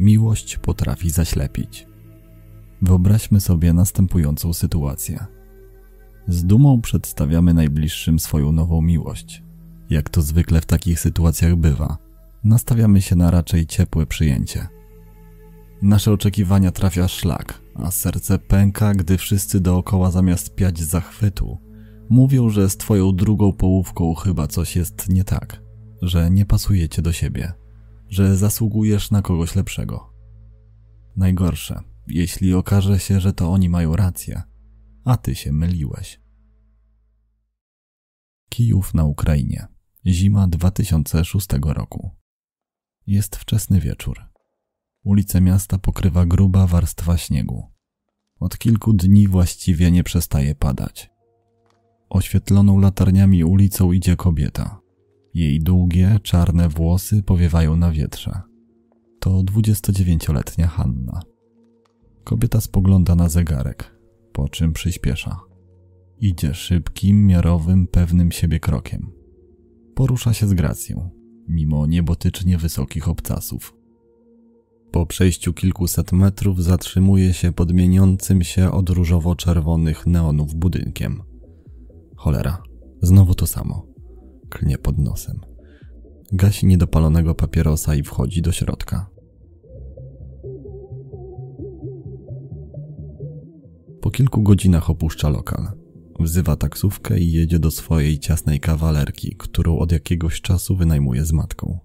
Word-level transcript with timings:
Miłość 0.00 0.56
potrafi 0.56 1.10
zaślepić. 1.10 1.86
Wyobraźmy 2.82 3.40
sobie 3.40 3.72
następującą 3.72 4.52
sytuację. 4.52 5.26
Z 6.28 6.44
dumą 6.44 6.80
przedstawiamy 6.80 7.54
najbliższym 7.54 8.18
swoją 8.18 8.52
nową 8.52 8.82
miłość. 8.82 9.42
Jak 9.90 10.08
to 10.08 10.22
zwykle 10.22 10.60
w 10.60 10.66
takich 10.66 11.00
sytuacjach 11.00 11.56
bywa, 11.56 11.98
nastawiamy 12.44 13.02
się 13.02 13.16
na 13.16 13.30
raczej 13.30 13.66
ciepłe 13.66 14.06
przyjęcie. 14.06 14.66
Nasze 15.82 16.12
oczekiwania 16.12 16.70
trafia 16.70 17.08
szlak, 17.08 17.60
a 17.74 17.90
serce 17.90 18.38
pęka, 18.38 18.94
gdy 18.94 19.18
wszyscy 19.18 19.60
dookoła 19.60 20.10
zamiast 20.10 20.54
piać 20.54 20.80
zachwytu, 20.80 21.58
mówią, 22.08 22.48
że 22.48 22.70
z 22.70 22.76
twoją 22.76 23.12
drugą 23.16 23.52
połówką 23.52 24.14
chyba 24.14 24.46
coś 24.46 24.76
jest 24.76 25.08
nie 25.08 25.24
tak, 25.24 25.62
że 26.02 26.30
nie 26.30 26.46
pasujecie 26.46 27.02
do 27.02 27.12
siebie, 27.12 27.52
że 28.10 28.36
zasługujesz 28.36 29.10
na 29.10 29.22
kogoś 29.22 29.56
lepszego. 29.56 30.12
Najgorsze, 31.16 31.80
jeśli 32.06 32.54
okaże 32.54 32.98
się, 32.98 33.20
że 33.20 33.32
to 33.32 33.52
oni 33.52 33.68
mają 33.68 33.96
rację, 33.96 34.42
a 35.04 35.16
ty 35.16 35.34
się 35.34 35.52
myliłeś. 35.52 36.20
Kijów 38.48 38.94
na 38.94 39.04
Ukrainie. 39.04 39.66
Zima 40.06 40.48
2006 40.48 41.46
roku. 41.62 42.10
Jest 43.06 43.36
wczesny 43.36 43.80
wieczór. 43.80 44.20
Ulice 45.04 45.40
miasta 45.40 45.78
pokrywa 45.78 46.26
gruba 46.26 46.66
warstwa 46.66 47.16
śniegu. 47.16 47.66
Od 48.40 48.58
kilku 48.58 48.92
dni 48.92 49.28
właściwie 49.28 49.90
nie 49.90 50.04
przestaje 50.04 50.54
padać. 50.54 51.10
Oświetloną 52.10 52.78
latarniami 52.78 53.44
ulicą 53.44 53.92
idzie 53.92 54.16
kobieta. 54.16 54.79
Jej 55.34 55.60
długie, 55.60 56.18
czarne 56.22 56.68
włosy 56.68 57.22
powiewają 57.22 57.76
na 57.76 57.92
wietrze. 57.92 58.40
To 59.20 59.30
29-letnia 59.30 60.66
Hanna. 60.66 61.22
Kobieta 62.24 62.60
spogląda 62.60 63.14
na 63.14 63.28
zegarek, 63.28 63.96
po 64.32 64.48
czym 64.48 64.72
przyspiesza. 64.72 65.40
Idzie 66.20 66.54
szybkim, 66.54 67.26
miarowym, 67.26 67.86
pewnym 67.86 68.32
siebie 68.32 68.60
krokiem. 68.60 69.12
Porusza 69.94 70.34
się 70.34 70.46
z 70.46 70.54
gracją, 70.54 71.10
mimo 71.48 71.86
niebotycznie 71.86 72.58
wysokich 72.58 73.08
obcasów. 73.08 73.76
Po 74.90 75.06
przejściu 75.06 75.52
kilkuset 75.52 76.12
metrów 76.12 76.62
zatrzymuje 76.62 77.32
się 77.32 77.52
pod 77.52 77.72
mieniącym 77.72 78.42
się 78.42 78.70
od 78.70 78.90
różowo-czerwonych 78.90 80.06
neonów 80.06 80.54
budynkiem. 80.54 81.22
Cholera, 82.16 82.62
znowu 83.02 83.34
to 83.34 83.46
samo. 83.46 83.89
Klnie 84.50 84.78
pod 84.78 84.98
nosem. 84.98 85.40
Gasi 86.32 86.66
niedopalonego 86.66 87.34
papierosa 87.34 87.94
i 87.94 88.02
wchodzi 88.02 88.42
do 88.42 88.52
środka. 88.52 89.10
Po 94.00 94.10
kilku 94.10 94.42
godzinach 94.42 94.90
opuszcza 94.90 95.28
lokal. 95.28 95.68
Wzywa 96.20 96.56
taksówkę 96.56 97.20
i 97.20 97.32
jedzie 97.32 97.58
do 97.58 97.70
swojej 97.70 98.18
ciasnej 98.18 98.60
kawalerki, 98.60 99.36
którą 99.38 99.78
od 99.78 99.92
jakiegoś 99.92 100.40
czasu 100.40 100.76
wynajmuje 100.76 101.24
z 101.24 101.32
matką. 101.32 101.78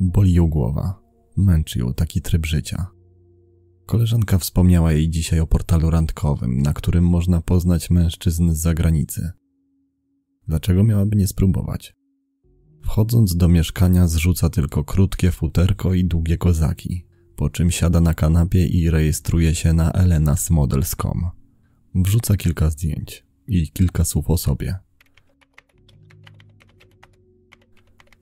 Boli 0.00 0.34
ją 0.34 0.46
głowa. 0.48 1.00
Męczy 1.36 1.78
ją 1.78 1.94
taki 1.94 2.22
tryb 2.22 2.46
życia. 2.46 2.86
Koleżanka 3.86 4.38
wspomniała 4.38 4.92
jej 4.92 5.10
dzisiaj 5.10 5.40
o 5.40 5.46
portalu 5.46 5.90
randkowym, 5.90 6.62
na 6.62 6.72
którym 6.72 7.04
można 7.04 7.40
poznać 7.40 7.90
mężczyzn 7.90 8.52
z 8.52 8.58
zagranicy. 8.58 9.32
Dlaczego 10.48 10.84
miałaby 10.84 11.16
nie 11.16 11.26
spróbować? 11.26 11.94
Wchodząc 12.84 13.36
do 13.36 13.48
mieszkania 13.48 14.06
zrzuca 14.06 14.50
tylko 14.50 14.84
krótkie 14.84 15.30
futerko 15.30 15.94
i 15.94 16.04
długie 16.04 16.38
kozaki, 16.38 17.06
po 17.36 17.50
czym 17.50 17.70
siada 17.70 18.00
na 18.00 18.14
kanapie 18.14 18.66
i 18.66 18.90
rejestruje 18.90 19.54
się 19.54 19.72
na 19.72 19.92
elenasmodels.com. 19.92 21.30
Wrzuca 21.94 22.36
kilka 22.36 22.70
zdjęć 22.70 23.26
i 23.48 23.70
kilka 23.70 24.04
słów 24.04 24.30
o 24.30 24.36
sobie. 24.36 24.78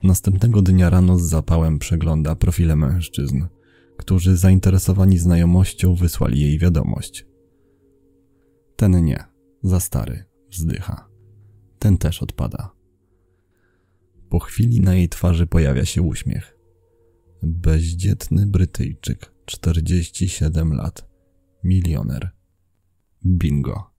Następnego 0.03 0.61
dnia 0.61 0.89
rano 0.89 1.19
z 1.19 1.21
zapałem 1.21 1.79
przegląda 1.79 2.35
profile 2.35 2.75
mężczyzn, 2.75 3.45
którzy 3.97 4.37
zainteresowani 4.37 5.17
znajomością 5.17 5.95
wysłali 5.95 6.41
jej 6.41 6.59
wiadomość. 6.59 7.25
Ten 8.75 9.05
nie, 9.05 9.23
za 9.63 9.79
stary, 9.79 10.25
wzdycha. 10.51 11.12
Ten 11.83 11.97
też 11.97 12.23
odpada. 12.23 12.71
Po 14.29 14.39
chwili 14.39 14.81
na 14.81 14.95
jej 14.95 15.09
twarzy 15.09 15.47
pojawia 15.47 15.85
się 15.85 16.01
uśmiech. 16.01 16.57
Bezdzietny 17.41 18.47
Brytyjczyk, 18.47 19.31
47 19.45 20.73
lat, 20.73 21.09
milioner. 21.63 22.31
Bingo. 23.25 23.92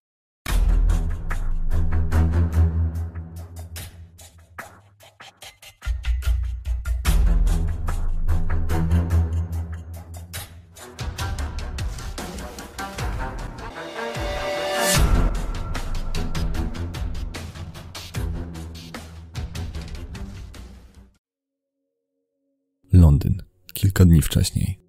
Kilka 24.04 24.12
dni 24.12 24.22
wcześniej. 24.22 24.80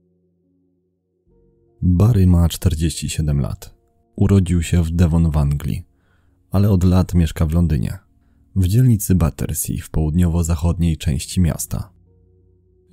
Barry 1.81 2.27
ma 2.27 2.49
47 2.49 3.39
lat. 3.39 3.75
Urodził 4.15 4.63
się 4.63 4.83
w 4.83 4.91
Devon 4.91 5.31
w 5.31 5.37
Anglii, 5.37 5.83
ale 6.51 6.69
od 6.69 6.83
lat 6.83 7.13
mieszka 7.13 7.45
w 7.45 7.53
Londynie, 7.53 7.99
w 8.55 8.67
dzielnicy 8.67 9.15
Battersea 9.15 9.81
w 9.81 9.89
południowo-zachodniej 9.89 10.97
części 10.97 11.41
miasta. 11.41 11.91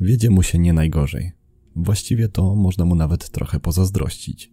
Wiedzie 0.01 0.31
mu 0.31 0.43
się 0.43 0.59
nie 0.59 0.73
najgorzej. 0.73 1.33
Właściwie 1.77 2.29
to 2.29 2.55
można 2.57 2.85
mu 2.85 2.95
nawet 2.95 3.31
trochę 3.31 3.61
pozazdrościć. 3.61 4.53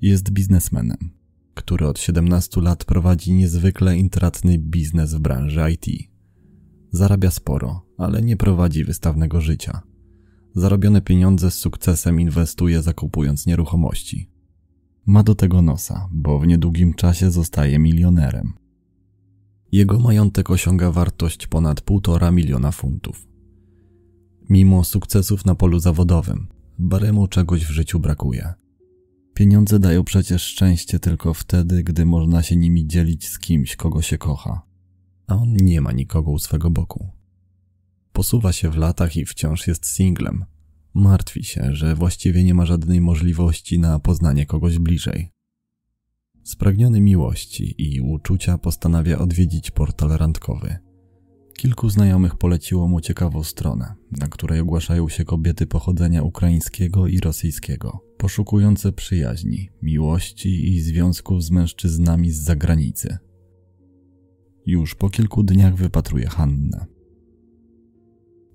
Jest 0.00 0.30
biznesmenem, 0.30 1.10
który 1.54 1.86
od 1.86 1.98
17 1.98 2.60
lat 2.60 2.84
prowadzi 2.84 3.32
niezwykle 3.32 3.96
intratny 3.96 4.58
biznes 4.58 5.14
w 5.14 5.18
branży 5.18 5.60
IT. 5.72 5.86
Zarabia 6.90 7.30
sporo, 7.30 7.86
ale 7.98 8.22
nie 8.22 8.36
prowadzi 8.36 8.84
wystawnego 8.84 9.40
życia. 9.40 9.87
Zarobione 10.54 11.00
pieniądze 11.00 11.50
z 11.50 11.54
sukcesem 11.54 12.20
inwestuje 12.20 12.82
zakupując 12.82 13.46
nieruchomości. 13.46 14.30
Ma 15.06 15.22
do 15.22 15.34
tego 15.34 15.62
nosa, 15.62 16.08
bo 16.12 16.38
w 16.38 16.46
niedługim 16.46 16.94
czasie 16.94 17.30
zostaje 17.30 17.78
milionerem. 17.78 18.52
Jego 19.72 19.98
majątek 19.98 20.50
osiąga 20.50 20.90
wartość 20.90 21.46
ponad 21.46 21.80
1,5 21.80 22.32
miliona 22.32 22.72
funtów. 22.72 23.28
Mimo 24.50 24.84
sukcesów 24.84 25.44
na 25.44 25.54
polu 25.54 25.78
zawodowym, 25.78 26.46
Baremu 26.78 27.28
czegoś 27.28 27.64
w 27.64 27.70
życiu 27.70 28.00
brakuje. 28.00 28.54
Pieniądze 29.34 29.78
dają 29.78 30.04
przecież 30.04 30.42
szczęście 30.42 31.00
tylko 31.00 31.34
wtedy, 31.34 31.82
gdy 31.82 32.06
można 32.06 32.42
się 32.42 32.56
nimi 32.56 32.86
dzielić 32.86 33.28
z 33.28 33.38
kimś, 33.38 33.76
kogo 33.76 34.02
się 34.02 34.18
kocha 34.18 34.68
a 35.28 35.36
on 35.36 35.56
nie 35.56 35.80
ma 35.80 35.92
nikogo 35.92 36.30
u 36.30 36.38
swego 36.38 36.70
boku. 36.70 37.17
Posuwa 38.18 38.52
się 38.52 38.70
w 38.70 38.76
latach 38.76 39.16
i 39.16 39.24
wciąż 39.24 39.66
jest 39.66 39.86
singlem. 39.86 40.44
Martwi 40.94 41.44
się, 41.44 41.74
że 41.74 41.94
właściwie 41.94 42.44
nie 42.44 42.54
ma 42.54 42.66
żadnej 42.66 43.00
możliwości 43.00 43.78
na 43.78 43.98
poznanie 43.98 44.46
kogoś 44.46 44.78
bliżej. 44.78 45.32
Spragniony 46.44 47.00
miłości 47.00 47.74
i 47.78 48.00
uczucia 48.00 48.58
postanawia 48.58 49.18
odwiedzić 49.18 49.70
portal 49.70 50.08
randkowy. 50.08 50.76
Kilku 51.56 51.90
znajomych 51.90 52.36
poleciło 52.36 52.88
mu 52.88 53.00
ciekawą 53.00 53.44
stronę, 53.44 53.94
na 54.10 54.28
której 54.28 54.60
ogłaszają 54.60 55.08
się 55.08 55.24
kobiety 55.24 55.66
pochodzenia 55.66 56.22
ukraińskiego 56.22 57.06
i 57.06 57.20
rosyjskiego, 57.20 58.00
poszukujące 58.16 58.92
przyjaźni, 58.92 59.70
miłości 59.82 60.74
i 60.74 60.80
związków 60.80 61.44
z 61.44 61.50
mężczyznami 61.50 62.30
z 62.30 62.36
zagranicy. 62.36 63.18
Już 64.66 64.94
po 64.94 65.10
kilku 65.10 65.42
dniach 65.42 65.76
wypatruje 65.76 66.26
Hannę. 66.26 66.97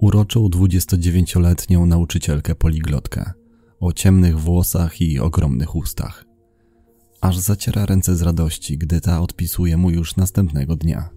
Uroczą 0.03 0.47
29-letnią 0.47 1.85
nauczycielkę 1.85 2.55
poliglotkę 2.55 3.31
o 3.79 3.93
ciemnych 3.93 4.39
włosach 4.39 5.01
i 5.01 5.19
ogromnych 5.19 5.75
ustach. 5.75 6.25
Aż 7.21 7.37
zaciera 7.37 7.85
ręce 7.85 8.15
z 8.15 8.21
radości, 8.21 8.77
gdy 8.77 9.01
ta 9.01 9.21
odpisuje 9.21 9.77
mu 9.77 9.89
już 9.89 10.15
następnego 10.15 10.75
dnia. 10.75 11.09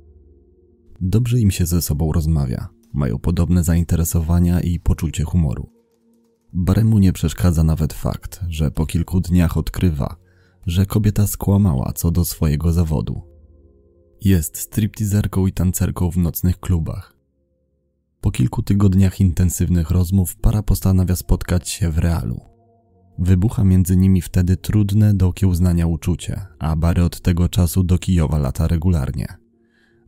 Dobrze 1.00 1.40
im 1.40 1.50
się 1.50 1.66
ze 1.66 1.82
sobą 1.82 2.12
rozmawia, 2.12 2.68
mają 2.92 3.18
podobne 3.18 3.64
zainteresowania 3.64 4.60
i 4.60 4.80
poczucie 4.80 5.24
humoru. 5.24 5.70
Baremu 6.52 6.98
nie 6.98 7.12
przeszkadza 7.12 7.64
nawet 7.64 7.92
fakt, 7.92 8.40
że 8.48 8.70
po 8.70 8.86
kilku 8.86 9.20
dniach 9.20 9.56
odkrywa, 9.56 10.16
że 10.66 10.86
kobieta 10.86 11.26
skłamała 11.26 11.92
co 11.92 12.10
do 12.10 12.24
swojego 12.24 12.72
zawodu 12.72 13.22
jest 14.20 14.56
stripteaserką 14.56 15.46
i 15.46 15.52
tancerką 15.52 16.10
w 16.10 16.16
nocnych 16.16 16.60
klubach. 16.60 17.15
Po 18.26 18.30
kilku 18.30 18.62
tygodniach 18.62 19.20
intensywnych 19.20 19.90
rozmów 19.90 20.36
para 20.36 20.62
postanawia 20.62 21.16
spotkać 21.16 21.68
się 21.68 21.90
w 21.90 21.98
realu. 21.98 22.40
Wybucha 23.18 23.64
między 23.64 23.96
nimi 23.96 24.22
wtedy 24.22 24.56
trudne 24.56 25.14
do 25.14 25.32
kiełznania 25.32 25.86
uczucie, 25.86 26.40
a 26.58 26.76
Bary 26.76 27.04
od 27.04 27.20
tego 27.20 27.48
czasu 27.48 27.84
do 27.84 27.98
Kijowa 27.98 28.38
lata 28.38 28.68
regularnie. 28.68 29.26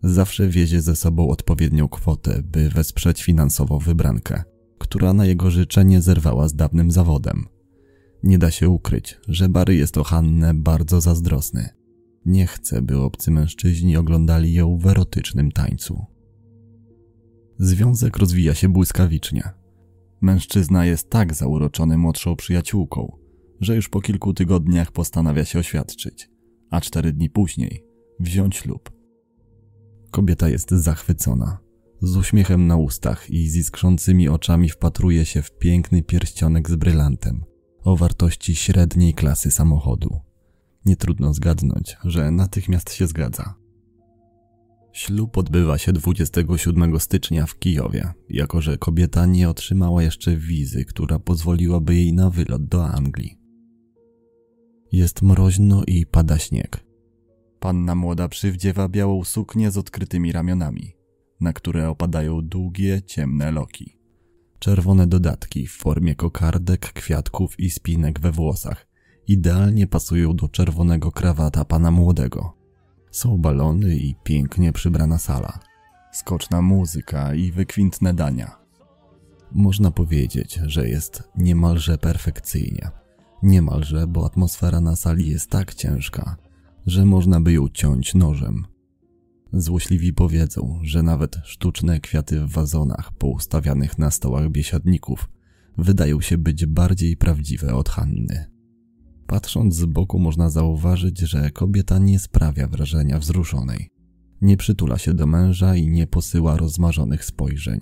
Zawsze 0.03 0.49
wiezie 0.49 0.81
ze 0.81 0.97
sobą 0.97 1.29
odpowiednią 1.29 1.89
kwotę, 1.89 2.43
by 2.43 2.69
wesprzeć 2.69 3.23
finansowo 3.23 3.79
wybrankę, 3.79 4.43
która 4.79 5.13
na 5.13 5.27
jego 5.27 5.51
życzenie 5.51 6.03
zerwała 6.03 6.49
z 6.49 6.55
dawnym 6.55 6.91
zawodem. 6.91 7.47
Nie 8.23 8.39
da 8.39 8.51
się 8.51 8.69
ukryć, 8.69 9.19
że 9.29 9.49
Bary 9.49 9.77
jest 9.77 9.99
o 9.99 10.05
Hannę 10.05 10.55
bardzo 10.55 11.01
zazdrosny. 11.01 11.69
Nie 12.27 12.47
chce, 12.47 12.83
by 12.83 12.99
obcy 12.99 13.31
mężczyźni 13.31 13.97
oglądali 13.97 14.53
ją 14.53 14.79
w 14.79 14.87
erotycznym 14.87 15.53
tańcu. 15.53 16.18
Związek 17.59 18.17
rozwija 18.17 18.55
się 18.55 18.69
błyskawicznie. 18.69 19.51
Mężczyzna 20.21 20.87
jest 20.87 21.11
tak 21.11 21.35
zauroczony 21.35 21.99
młodszą 21.99 22.37
przyjaciółką, 22.37 23.17
że 23.61 23.77
już 23.77 23.89
po 23.89 24.01
kilku 24.01 24.35
tygodniach 24.35 24.93
postanawia 24.93 25.45
się 25.45 25.59
oświadczyć, 25.59 26.31
a 26.71 26.81
cztery 26.81 27.13
dni 27.13 27.31
później 27.31 27.85
wziąć 28.21 28.57
ślub. 28.57 28.91
Kobieta 30.11 30.49
jest 30.49 30.71
zachwycona. 30.71 31.59
Z 32.03 32.17
uśmiechem 32.17 32.67
na 32.67 32.77
ustach 32.77 33.31
i 33.31 33.49
z 33.49 33.57
iskrzącymi 33.57 34.29
oczami 34.29 34.69
wpatruje 34.69 35.25
się 35.25 35.43
w 35.43 35.59
piękny 35.59 36.03
pierścionek 36.03 36.71
z 36.71 36.75
brylantem 36.75 37.45
o 37.85 37.97
wartości 37.97 38.55
średniej 38.55 39.15
klasy 39.15 39.51
samochodu. 39.51 40.21
Nie 40.85 40.97
trudno 40.97 41.35
zgadnąć, 41.35 41.97
że 42.05 42.31
natychmiast 42.31 42.93
się 42.93 43.07
zgadza. 43.07 43.55
Ślub 44.99 45.39
odbywa 45.39 45.79
się 45.79 45.93
27 45.93 47.01
stycznia 47.01 47.47
w 47.47 47.59
Kijowie, 47.59 48.13
jako 48.29 48.61
że 48.61 48.79
kobieta 48.79 49.27
nie 49.27 49.49
otrzymała 49.49 50.03
jeszcze 50.03 50.37
wizy, 50.37 50.85
która 50.85 51.19
pozwoliłaby 51.19 51.95
jej 51.95 52.13
na 52.13 52.31
wylot 52.31 52.67
do 52.67 52.87
Anglii. 52.89 53.39
Jest 54.93 55.23
mroźno 55.23 55.83
i 55.87 56.07
pada 56.07 56.39
śnieg. 56.39 56.85
Panna 57.61 57.95
młoda 57.95 58.29
przywdziewa 58.29 58.89
białą 58.89 59.25
suknię 59.25 59.71
z 59.71 59.79
odkrytymi 59.79 60.33
ramionami, 60.33 60.97
na 61.41 61.53
które 61.53 61.89
opadają 61.89 62.41
długie, 62.43 63.03
ciemne 63.03 63.51
loki. 63.53 63.99
Czerwone 64.59 65.07
dodatki 65.07 65.67
w 65.67 65.73
formie 65.73 66.15
kokardek, 66.15 66.93
kwiatków 66.93 67.61
i 67.61 67.71
spinek 67.71 68.21
we 68.21 68.33
włosach 68.33 68.89
idealnie 69.29 69.87
pasują 69.87 70.37
do 70.37 70.49
czerwonego 70.49 71.13
krawata 71.13 71.65
pana 71.65 71.91
młodego. 71.91 72.58
Są 73.19 73.39
balony 73.39 73.97
i 73.97 74.15
pięknie 74.15 74.73
przybrana 74.73 75.19
sala. 75.19 75.59
Skoczna 76.13 76.63
muzyka 76.63 77.35
i 77.35 77.53
wykwintne 77.53 78.15
dania. 78.15 78.57
Można 79.53 79.91
powiedzieć, 79.91 80.61
że 80.67 80.89
jest 80.89 81.23
niemalże 81.37 81.99
perfekcyjnie. 81.99 82.91
Niemalże, 83.43 84.07
bo 84.07 84.27
atmosfera 84.27 84.81
na 84.81 84.97
sali 84.97 85.31
jest 85.31 85.51
tak 85.51 85.75
ciężka, 85.75 86.37
że 86.87 87.05
można 87.05 87.41
by 87.41 87.53
ją 87.53 87.69
ciąć 87.69 88.15
nożem. 88.15 88.67
Złośliwi 89.53 90.13
powiedzą, 90.13 90.79
że 90.83 91.03
nawet 91.03 91.37
sztuczne 91.45 92.01
kwiaty 92.01 92.41
w 92.41 92.51
wazonach 92.51 93.13
poustawianych 93.13 93.99
na 93.99 94.11
stołach 94.11 94.51
biesiadników 94.51 95.29
wydają 95.79 96.21
się 96.21 96.39
być 96.39 96.67
bardziej 96.67 97.17
prawdziwe 97.17 97.75
od 97.75 97.89
Hanny. 97.89 98.58
Patrząc 99.29 99.75
z 99.75 99.85
boku 99.85 100.19
można 100.19 100.51
zauważyć, 100.51 101.19
że 101.19 101.51
kobieta 101.51 101.99
nie 101.99 102.19
sprawia 102.19 102.69
wrażenia 102.69 103.19
wzruszonej. 103.19 103.91
Nie 104.41 104.57
przytula 104.57 104.99
się 104.99 105.15
do 105.15 105.27
męża 105.27 105.77
i 105.77 105.89
nie 105.89 106.07
posyła 106.07 106.57
rozmarzonych 106.57 107.25
spojrzeń. 107.25 107.81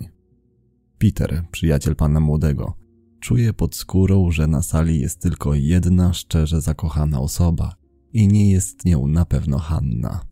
Peter, 0.97 1.45
przyjaciel 1.51 1.95
pana 1.95 2.19
młodego, 2.19 2.73
czuje 3.19 3.53
pod 3.53 3.75
skórą, 3.75 4.31
że 4.31 4.47
na 4.47 4.61
sali 4.61 4.99
jest 4.99 5.21
tylko 5.21 5.53
jedna 5.53 6.13
szczerze 6.13 6.61
zakochana 6.61 7.19
osoba 7.19 7.75
i 8.13 8.27
nie 8.27 8.51
jest 8.51 8.85
nią 8.85 9.07
na 9.07 9.25
pewno 9.25 9.57
Hanna. 9.57 10.25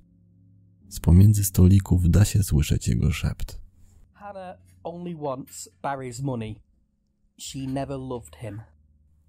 Z 0.89 0.99
pomiędzy 0.99 1.43
stolików 1.43 2.09
da 2.09 2.25
się 2.25 2.43
słyszeć 2.43 2.87
jego 2.87 3.11
szept. 3.11 3.61
Hannah 4.13 4.57
only 4.83 5.15
wants 5.15 5.69
Barry's 5.83 6.23
money. 6.23 6.55
She 7.37 7.59
never 7.59 7.97
loved 7.99 8.35
him. 8.35 8.74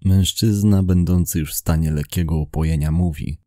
Mężczyzna, 0.05 0.83
będący 0.83 1.39
już 1.39 1.53
w 1.53 1.57
stanie 1.57 1.91
lekkiego 1.91 2.37
upojenia, 2.37 2.91
mówi, 2.91 3.37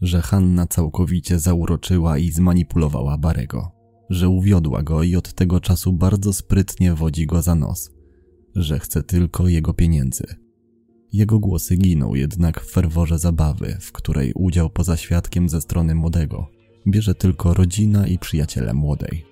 że 0.00 0.22
Hanna 0.22 0.66
całkowicie 0.66 1.38
zauroczyła 1.38 2.18
i 2.18 2.30
zmanipulowała 2.30 3.18
Barego, 3.18 3.70
że 4.10 4.28
uwiodła 4.28 4.82
go 4.82 5.02
i 5.02 5.16
od 5.16 5.34
tego 5.34 5.60
czasu 5.60 5.92
bardzo 5.92 6.32
sprytnie 6.32 6.94
wodzi 6.94 7.26
go 7.26 7.42
za 7.42 7.54
nos, 7.54 7.90
że 8.54 8.78
chce 8.78 9.02
tylko 9.02 9.48
jego 9.48 9.74
pieniędzy. 9.74 10.24
Jego 11.12 11.38
głosy 11.38 11.76
giną 11.76 12.14
jednak 12.14 12.60
w 12.60 12.70
ferworze 12.70 13.18
zabawy, 13.18 13.76
w 13.80 13.92
której 13.92 14.32
udział 14.34 14.70
poza 14.70 14.96
świadkiem 14.96 15.48
ze 15.48 15.60
strony 15.60 15.94
młodego 15.94 16.58
bierze 16.90 17.14
tylko 17.14 17.54
rodzina 17.54 18.06
i 18.06 18.18
przyjaciele 18.18 18.74
młodej. 18.74 19.24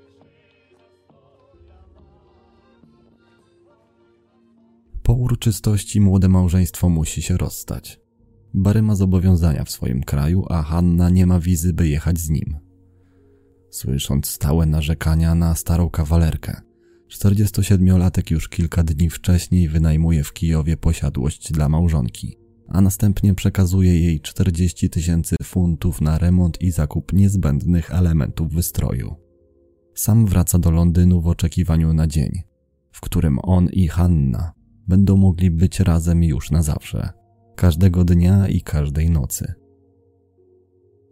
Uroczystości 5.16 6.00
młode 6.00 6.28
małżeństwo 6.28 6.88
musi 6.88 7.22
się 7.22 7.36
rozstać. 7.36 8.00
Bary 8.54 8.82
ma 8.82 8.94
zobowiązania 8.94 9.64
w 9.64 9.70
swoim 9.70 10.02
kraju, 10.02 10.44
a 10.48 10.62
Hanna 10.62 11.10
nie 11.10 11.26
ma 11.26 11.40
wizy, 11.40 11.72
by 11.72 11.88
jechać 11.88 12.18
z 12.18 12.30
nim. 12.30 12.56
Słysząc 13.70 14.26
stałe 14.26 14.66
narzekania 14.66 15.34
na 15.34 15.54
starą 15.54 15.90
kawalerkę, 15.90 16.60
47-latek 17.10 18.30
już 18.30 18.48
kilka 18.48 18.82
dni 18.82 19.10
wcześniej 19.10 19.68
wynajmuje 19.68 20.24
w 20.24 20.32
Kijowie 20.32 20.76
posiadłość 20.76 21.52
dla 21.52 21.68
małżonki, 21.68 22.36
a 22.68 22.80
następnie 22.80 23.34
przekazuje 23.34 24.00
jej 24.00 24.20
40 24.20 24.90
tysięcy 24.90 25.36
funtów 25.42 26.00
na 26.00 26.18
remont 26.18 26.62
i 26.62 26.70
zakup 26.70 27.12
niezbędnych 27.12 27.90
elementów 27.90 28.52
wystroju. 28.52 29.14
Sam 29.94 30.26
wraca 30.26 30.58
do 30.58 30.70
Londynu 30.70 31.20
w 31.20 31.26
oczekiwaniu 31.26 31.92
na 31.92 32.06
dzień, 32.06 32.42
w 32.92 33.00
którym 33.00 33.38
on 33.42 33.68
i 33.72 33.88
Hanna 33.88 34.55
będą 34.88 35.16
mogli 35.16 35.50
być 35.50 35.80
razem 35.80 36.24
już 36.24 36.50
na 36.50 36.62
zawsze, 36.62 37.08
każdego 37.56 38.04
dnia 38.04 38.48
i 38.48 38.60
każdej 38.60 39.10
nocy. 39.10 39.54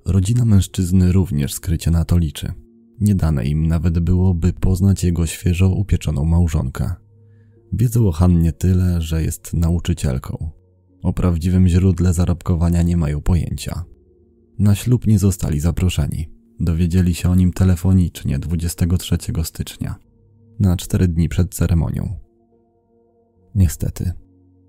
Rodzina 0.07 0.45
mężczyzny 0.45 1.13
również 1.13 1.53
skrycie 1.55 1.91
na 1.91 2.05
to 2.05 2.19
liczy. 2.19 2.53
Nie 3.01 3.15
dane 3.15 3.45
im 3.45 3.67
nawet 3.67 3.99
byłoby 3.99 4.53
poznać 4.53 5.05
jego 5.05 5.27
świeżo 5.27 5.69
upieczoną 5.69 6.25
małżonkę. 6.25 6.95
Wiedzą 7.73 8.09
o 8.09 8.13
Hannie 8.13 8.53
tyle, 8.53 9.01
że 9.01 9.23
jest 9.23 9.55
nauczycielką. 9.55 10.51
O 11.03 11.13
prawdziwym 11.13 11.69
źródle 11.69 12.13
zarobkowania 12.13 12.83
nie 12.83 12.97
mają 12.97 13.21
pojęcia. 13.21 13.85
Na 14.59 14.75
ślub 14.75 15.07
nie 15.07 15.19
zostali 15.19 15.61
zaproszeni. 15.61 16.31
Dowiedzieli 16.61 17.15
się 17.15 17.31
o 17.31 17.35
nim 17.35 17.53
telefonicznie 17.53 18.39
23 18.39 19.17
stycznia, 19.43 19.95
na 20.61 20.77
cztery 20.77 21.09
dni 21.09 21.29
przed 21.29 21.55
ceremonią. 21.55 22.24
Niestety, 23.55 24.13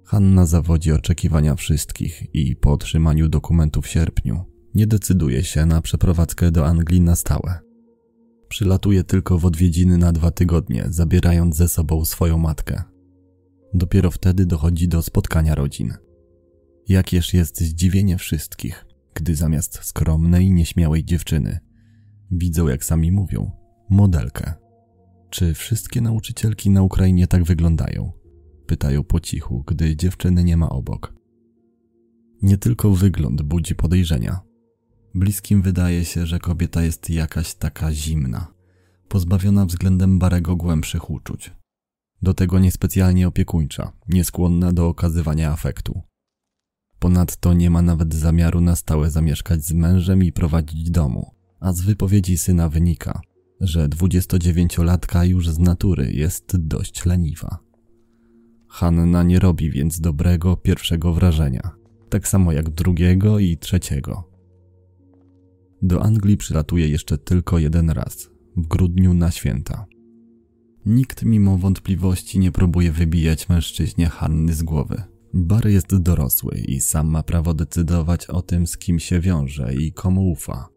Hanna 0.03 0.45
zawodzi 0.45 0.91
oczekiwania 0.91 1.55
wszystkich 1.55 2.35
i 2.35 2.55
po 2.55 2.71
otrzymaniu 2.71 3.29
dokumentu 3.29 3.81
w 3.81 3.87
sierpniu 3.87 4.43
nie 4.75 4.87
decyduje 4.87 5.43
się 5.43 5.65
na 5.65 5.81
przeprowadzkę 5.81 6.51
do 6.51 6.65
Anglii 6.65 7.01
na 7.01 7.15
stałe. 7.15 7.59
Przylatuje 8.47 9.03
tylko 9.03 9.39
w 9.39 9.45
odwiedziny 9.45 9.97
na 9.97 10.11
dwa 10.11 10.31
tygodnie, 10.31 10.85
zabierając 10.89 11.55
ze 11.55 11.67
sobą 11.67 12.05
swoją 12.05 12.37
matkę. 12.37 12.83
Dopiero 13.73 14.11
wtedy 14.11 14.45
dochodzi 14.45 14.87
do 14.87 15.01
spotkania 15.01 15.55
rodzin. 15.55 15.93
Jakież 16.87 17.33
jest 17.33 17.61
zdziwienie 17.61 18.17
wszystkich, 18.17 18.85
gdy 19.13 19.35
zamiast 19.35 19.79
skromnej, 19.83 20.51
nieśmiałej 20.51 21.05
dziewczyny 21.05 21.59
widzą, 22.31 22.67
jak 22.67 22.85
sami 22.85 23.11
mówią, 23.11 23.51
modelkę. 23.89 24.53
Czy 25.29 25.53
wszystkie 25.53 26.01
nauczycielki 26.01 26.69
na 26.69 26.81
Ukrainie 26.81 27.27
tak 27.27 27.43
wyglądają? 27.43 28.11
Pytają 28.67 29.03
po 29.03 29.19
cichu, 29.19 29.63
gdy 29.67 29.95
dziewczyny 29.95 30.43
nie 30.43 30.57
ma 30.57 30.69
obok. 30.69 31.13
Nie 32.41 32.57
tylko 32.57 32.91
wygląd 32.91 33.41
budzi 33.41 33.75
podejrzenia. 33.75 34.39
Bliskim 35.15 35.61
wydaje 35.61 36.05
się, 36.05 36.25
że 36.25 36.39
kobieta 36.39 36.83
jest 36.83 37.09
jakaś 37.09 37.53
taka 37.53 37.93
zimna, 37.93 38.47
pozbawiona 39.07 39.65
względem 39.65 40.19
Barego 40.19 40.55
głębszych 40.55 41.09
uczuć. 41.09 41.51
Do 42.21 42.33
tego 42.33 42.59
niespecjalnie 42.59 43.27
opiekuńcza, 43.27 43.91
nieskłonna 44.07 44.73
do 44.73 44.87
okazywania 44.87 45.51
afektu. 45.51 46.01
Ponadto 46.99 47.53
nie 47.53 47.69
ma 47.69 47.81
nawet 47.81 48.13
zamiaru 48.13 48.61
na 48.61 48.75
stałe 48.75 49.09
zamieszkać 49.11 49.63
z 49.65 49.73
mężem 49.73 50.23
i 50.23 50.31
prowadzić 50.31 50.91
domu, 50.91 51.31
a 51.59 51.73
z 51.73 51.81
wypowiedzi 51.81 52.37
syna 52.37 52.69
wynika, 52.69 53.21
że 53.61 53.89
29-latka 53.89 55.27
już 55.27 55.49
z 55.49 55.59
natury 55.59 56.13
jest 56.13 56.57
dość 56.57 57.05
leniwa. 57.05 57.64
Hanna 58.75 59.23
nie 59.23 59.39
robi 59.39 59.71
więc 59.71 59.99
dobrego 59.99 60.57
pierwszego 60.57 61.13
wrażenia, 61.13 61.71
tak 62.09 62.27
samo 62.27 62.51
jak 62.51 62.69
drugiego 62.69 63.39
i 63.39 63.57
trzeciego. 63.57 64.23
Do 65.81 66.03
Anglii 66.03 66.37
przylatuje 66.37 66.87
jeszcze 66.87 67.17
tylko 67.17 67.59
jeden 67.59 67.89
raz, 67.89 68.29
w 68.57 68.67
grudniu 68.67 69.13
na 69.13 69.31
święta. 69.31 69.85
Nikt 70.85 71.23
mimo 71.23 71.57
wątpliwości 71.57 72.39
nie 72.39 72.51
próbuje 72.51 72.91
wybijać 72.91 73.49
mężczyźnie 73.49 74.09
Hanny 74.09 74.53
z 74.53 74.63
głowy. 74.63 75.03
Barry 75.33 75.71
jest 75.71 75.97
dorosły 75.97 76.57
i 76.67 76.81
sam 76.81 77.07
ma 77.07 77.23
prawo 77.23 77.53
decydować 77.53 78.27
o 78.27 78.41
tym, 78.41 78.67
z 78.67 78.77
kim 78.77 78.99
się 78.99 79.19
wiąże 79.19 79.73
i 79.75 79.91
komu 79.91 80.31
ufa. 80.31 80.67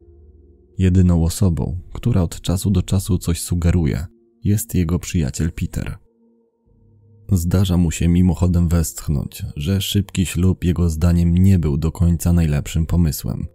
Jedyną 0.78 1.24
osobą, 1.24 1.78
która 1.92 2.22
od 2.22 2.40
czasu 2.40 2.70
do 2.70 2.82
czasu 2.82 3.18
coś 3.18 3.40
sugeruje, 3.40 4.06
jest 4.44 4.74
jego 4.74 4.98
przyjaciel 4.98 5.52
Peter. 5.52 6.07
Zdarza 7.32 7.76
mu 7.76 7.90
się 7.90 8.08
mimochodem 8.08 8.68
westchnąć, 8.68 9.44
że 9.56 9.80
szybki 9.80 10.26
ślub 10.26 10.64
jego 10.64 10.90
zdaniem 10.90 11.34
nie 11.34 11.58
był 11.58 11.78
do 11.78 11.92
końca 11.92 12.32
najlepszym 12.32 12.86
pomysłem 12.86 13.46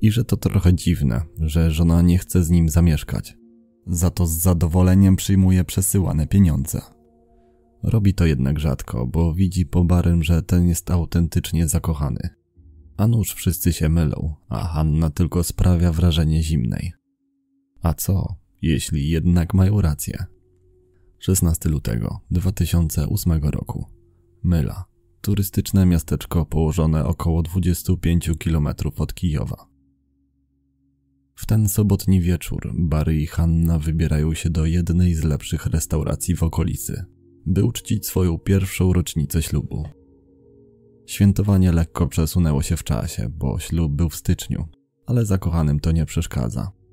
i 0.00 0.10
że 0.10 0.24
to 0.24 0.36
trochę 0.36 0.74
dziwne, 0.74 1.22
że 1.40 1.70
żona 1.70 2.02
nie 2.02 2.18
chce 2.18 2.44
z 2.44 2.50
nim 2.50 2.68
zamieszkać. 2.68 3.36
Za 3.86 4.10
to 4.10 4.26
z 4.26 4.30
zadowoleniem 4.30 5.16
przyjmuje 5.16 5.64
przesyłane 5.64 6.26
pieniądze. 6.26 6.80
Robi 7.82 8.14
to 8.14 8.26
jednak 8.26 8.58
rzadko, 8.58 9.06
bo 9.06 9.34
widzi 9.34 9.66
po 9.66 9.84
barym, 9.84 10.22
że 10.22 10.42
ten 10.42 10.68
jest 10.68 10.90
autentycznie 10.90 11.68
zakochany. 11.68 12.28
A 12.96 13.06
nuż 13.06 13.34
wszyscy 13.34 13.72
się 13.72 13.88
mylą, 13.88 14.34
a 14.48 14.64
Hanna 14.64 15.10
tylko 15.10 15.44
sprawia 15.44 15.92
wrażenie 15.92 16.42
zimnej. 16.42 16.92
A 17.82 17.94
co, 17.94 18.36
jeśli 18.62 19.08
jednak 19.08 19.54
mają 19.54 19.80
rację? 19.80 20.26
16 21.24 21.68
lutego 21.68 22.20
2008 22.30 23.32
roku. 23.42 23.86
Myla. 24.42 24.84
Turystyczne 25.20 25.86
miasteczko 25.86 26.46
położone 26.46 27.04
około 27.06 27.42
25 27.42 28.30
km 28.38 28.68
od 28.98 29.14
Kijowa. 29.14 29.68
W 31.34 31.46
ten 31.46 31.68
sobotni 31.68 32.20
wieczór 32.20 32.72
Barry 32.74 33.16
i 33.16 33.26
Hanna 33.26 33.78
wybierają 33.78 34.34
się 34.34 34.50
do 34.50 34.66
jednej 34.66 35.14
z 35.14 35.24
lepszych 35.24 35.66
restauracji 35.66 36.36
w 36.36 36.42
okolicy, 36.42 37.04
by 37.46 37.64
uczcić 37.64 38.06
swoją 38.06 38.38
pierwszą 38.38 38.92
rocznicę 38.92 39.42
ślubu. 39.42 39.88
Świętowanie 41.06 41.72
lekko 41.72 42.06
przesunęło 42.06 42.62
się 42.62 42.76
w 42.76 42.84
czasie, 42.84 43.28
bo 43.28 43.58
ślub 43.58 43.92
był 43.92 44.08
w 44.08 44.16
styczniu, 44.16 44.68
ale 45.06 45.26
zakochanym 45.26 45.80
to 45.80 45.92
nie 45.92 46.06
przeszkadza. 46.06 46.83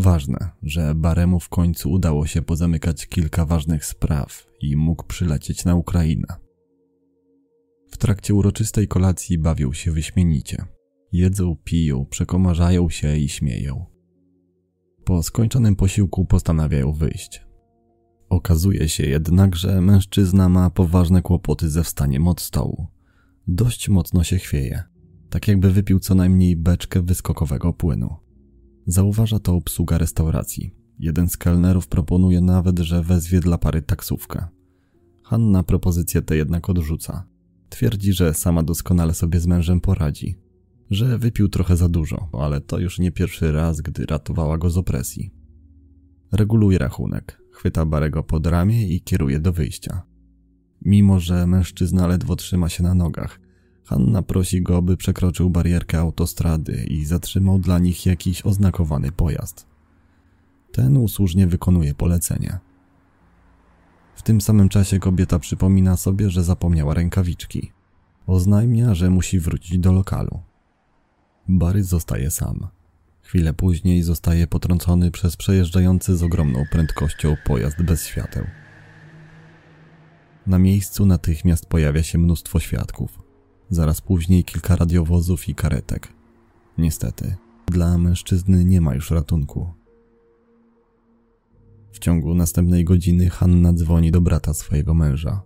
Ważne, 0.00 0.50
że 0.62 0.94
Baremu 0.94 1.40
w 1.40 1.48
końcu 1.48 1.90
udało 1.90 2.26
się 2.26 2.42
pozamykać 2.42 3.06
kilka 3.06 3.46
ważnych 3.46 3.84
spraw 3.84 4.46
i 4.60 4.76
mógł 4.76 5.04
przylecieć 5.04 5.64
na 5.64 5.74
Ukrainę. 5.74 6.26
W 7.90 7.96
trakcie 7.96 8.34
uroczystej 8.34 8.88
kolacji 8.88 9.38
bawią 9.38 9.72
się 9.72 9.92
wyśmienicie. 9.92 10.64
Jedzą, 11.12 11.56
piją, 11.64 12.06
przekomarzają 12.06 12.90
się 12.90 13.16
i 13.16 13.28
śmieją. 13.28 13.86
Po 15.04 15.22
skończonym 15.22 15.76
posiłku 15.76 16.24
postanawiają 16.24 16.92
wyjść. 16.92 17.46
Okazuje 18.28 18.88
się 18.88 19.06
jednak, 19.06 19.56
że 19.56 19.80
mężczyzna 19.80 20.48
ma 20.48 20.70
poważne 20.70 21.22
kłopoty 21.22 21.70
ze 21.70 21.84
wstaniem 21.84 22.28
od 22.28 22.40
stołu. 22.40 22.86
Dość 23.46 23.88
mocno 23.88 24.24
się 24.24 24.38
chwieje, 24.38 24.82
tak 25.30 25.48
jakby 25.48 25.70
wypił 25.70 25.98
co 25.98 26.14
najmniej 26.14 26.56
beczkę 26.56 27.02
wyskokowego 27.02 27.72
płynu. 27.72 28.29
Zauważa 28.90 29.38
to 29.38 29.54
obsługa 29.54 29.98
restauracji. 29.98 30.70
Jeden 30.98 31.28
z 31.28 31.36
kelnerów 31.36 31.88
proponuje 31.88 32.40
nawet, 32.40 32.78
że 32.78 33.02
wezwie 33.02 33.40
dla 33.40 33.58
pary 33.58 33.82
taksówkę. 33.82 34.48
Hanna 35.22 35.62
propozycję 35.62 36.22
tę 36.22 36.36
jednak 36.36 36.70
odrzuca. 36.70 37.26
Twierdzi, 37.68 38.12
że 38.12 38.34
sama 38.34 38.62
doskonale 38.62 39.14
sobie 39.14 39.40
z 39.40 39.46
mężem 39.46 39.80
poradzi. 39.80 40.38
Że 40.90 41.18
wypił 41.18 41.48
trochę 41.48 41.76
za 41.76 41.88
dużo, 41.88 42.28
ale 42.32 42.60
to 42.60 42.78
już 42.78 42.98
nie 42.98 43.12
pierwszy 43.12 43.52
raz, 43.52 43.80
gdy 43.80 44.06
ratowała 44.06 44.58
go 44.58 44.70
z 44.70 44.78
opresji. 44.78 45.30
Reguluje 46.32 46.78
rachunek, 46.78 47.42
chwyta 47.52 47.86
Barego 47.86 48.22
pod 48.22 48.46
ramię 48.46 48.88
i 48.88 49.00
kieruje 49.00 49.40
do 49.40 49.52
wyjścia. 49.52 50.02
Mimo, 50.84 51.20
że 51.20 51.46
mężczyzna 51.46 52.06
ledwo 52.06 52.36
trzyma 52.36 52.68
się 52.68 52.82
na 52.82 52.94
nogach, 52.94 53.40
Hanna 53.84 54.22
prosi 54.22 54.62
go, 54.62 54.82
by 54.82 54.96
przekroczył 54.96 55.50
barierkę 55.50 55.98
autostrady 55.98 56.84
i 56.88 57.04
zatrzymał 57.04 57.58
dla 57.58 57.78
nich 57.78 58.06
jakiś 58.06 58.46
oznakowany 58.46 59.12
pojazd. 59.12 59.66
Ten 60.72 60.96
usłużnie 60.96 61.46
wykonuje 61.46 61.94
polecenie. 61.94 62.58
W 64.14 64.22
tym 64.22 64.40
samym 64.40 64.68
czasie 64.68 64.98
kobieta 64.98 65.38
przypomina 65.38 65.96
sobie, 65.96 66.30
że 66.30 66.44
zapomniała 66.44 66.94
rękawiczki. 66.94 67.72
Oznajmia, 68.26 68.94
że 68.94 69.10
musi 69.10 69.40
wrócić 69.40 69.78
do 69.78 69.92
lokalu. 69.92 70.40
Barry 71.48 71.84
zostaje 71.84 72.30
sam. 72.30 72.68
Chwilę 73.22 73.54
później 73.54 74.02
zostaje 74.02 74.46
potrącony 74.46 75.10
przez 75.10 75.36
przejeżdżający 75.36 76.16
z 76.16 76.22
ogromną 76.22 76.64
prędkością 76.72 77.36
pojazd 77.46 77.82
bez 77.82 78.06
świateł. 78.06 78.44
Na 80.46 80.58
miejscu 80.58 81.06
natychmiast 81.06 81.66
pojawia 81.66 82.02
się 82.02 82.18
mnóstwo 82.18 82.60
świadków. 82.60 83.29
Zaraz 83.70 84.00
później 84.00 84.44
kilka 84.44 84.76
radiowozów 84.76 85.48
i 85.48 85.54
karetek. 85.54 86.08
Niestety, 86.78 87.36
dla 87.66 87.98
mężczyzny 87.98 88.64
nie 88.64 88.80
ma 88.80 88.94
już 88.94 89.10
ratunku. 89.10 89.66
W 91.92 91.98
ciągu 91.98 92.34
następnej 92.34 92.84
godziny 92.84 93.30
Hanna 93.30 93.72
dzwoni 93.72 94.10
do 94.10 94.20
brata 94.20 94.54
swojego 94.54 94.94
męża. 94.94 95.42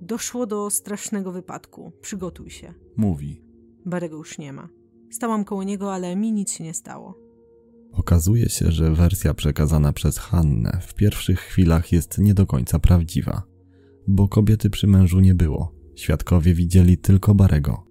Doszło 0.00 0.46
do 0.46 0.70
strasznego 0.70 1.32
wypadku. 1.32 1.92
Przygotuj 2.00 2.50
się. 2.50 2.74
Mówi. 2.96 3.42
Barego 3.86 4.16
już 4.16 4.38
nie 4.38 4.52
ma. 4.52 4.68
Stałam 5.10 5.44
koło 5.44 5.62
niego, 5.62 5.94
ale 5.94 6.16
mi 6.16 6.32
nic 6.32 6.52
się 6.52 6.64
nie 6.64 6.74
stało. 6.74 7.18
Okazuje 7.92 8.48
się, 8.48 8.72
że 8.72 8.94
wersja 8.94 9.34
przekazana 9.34 9.92
przez 9.92 10.18
Hannę 10.18 10.78
w 10.82 10.94
pierwszych 10.94 11.40
chwilach 11.40 11.92
jest 11.92 12.18
nie 12.18 12.34
do 12.34 12.46
końca 12.46 12.78
prawdziwa, 12.78 13.42
bo 14.08 14.28
kobiety 14.28 14.70
przy 14.70 14.86
mężu 14.86 15.20
nie 15.20 15.34
było. 15.34 15.75
Świadkowie 15.96 16.54
widzieli 16.54 16.98
tylko 16.98 17.34
Barego. 17.34 17.86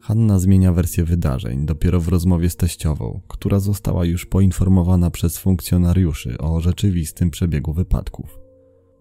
Hanna 0.00 0.38
zmienia 0.38 0.72
wersję 0.72 1.04
wydarzeń 1.04 1.66
dopiero 1.66 2.00
w 2.00 2.08
rozmowie 2.08 2.50
z 2.50 2.56
teściową, 2.56 3.20
która 3.28 3.60
została 3.60 4.04
już 4.04 4.26
poinformowana 4.26 5.10
przez 5.10 5.38
funkcjonariuszy 5.38 6.38
o 6.38 6.60
rzeczywistym 6.60 7.30
przebiegu 7.30 7.72
wypadków. 7.72 8.38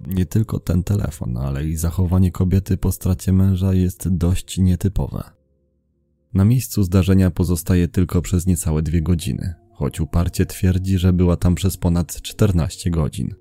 Nie 0.08 0.26
tylko 0.26 0.60
ten 0.60 0.84
telefon, 0.84 1.38
ale 1.38 1.68
i 1.68 1.76
zachowanie 1.76 2.32
kobiety 2.32 2.78
po 2.78 2.92
stracie 2.92 3.34
męża 3.34 3.74
jest 3.74 4.10
dość 4.10 4.58
nietypowe. 4.58 5.24
Na 6.34 6.46
miejscu 6.46 6.84
zdarzenia 6.84 7.32
pozostaje 7.32 7.88
tylko 7.88 8.22
przez 8.22 8.48
niecałe 8.48 8.82
dwie 8.82 9.02
godziny, 9.02 9.54
choć 9.74 10.00
uparcie 10.00 10.46
twierdzi, 10.46 10.98
że 10.98 11.14
była 11.14 11.36
tam 11.36 11.56
przez 11.56 11.78
ponad 11.78 12.22
14 12.22 12.90
godzin. 12.90 13.36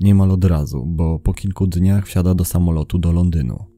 Niemal 0.00 0.30
od 0.30 0.44
razu, 0.44 0.86
bo 0.86 1.18
po 1.18 1.34
kilku 1.34 1.66
dniach 1.66 2.06
wsiada 2.06 2.34
do 2.34 2.44
samolotu 2.44 2.98
do 2.98 3.12
Londynu. 3.12 3.71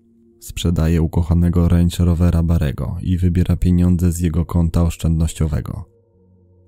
Sprzedaje 0.44 1.02
ukochanego 1.02 1.68
Range 1.68 2.04
Rovera 2.04 2.42
Barego 2.42 2.96
i 3.02 3.18
wybiera 3.18 3.56
pieniądze 3.56 4.12
z 4.12 4.20
jego 4.20 4.46
konta 4.46 4.82
oszczędnościowego. 4.82 5.84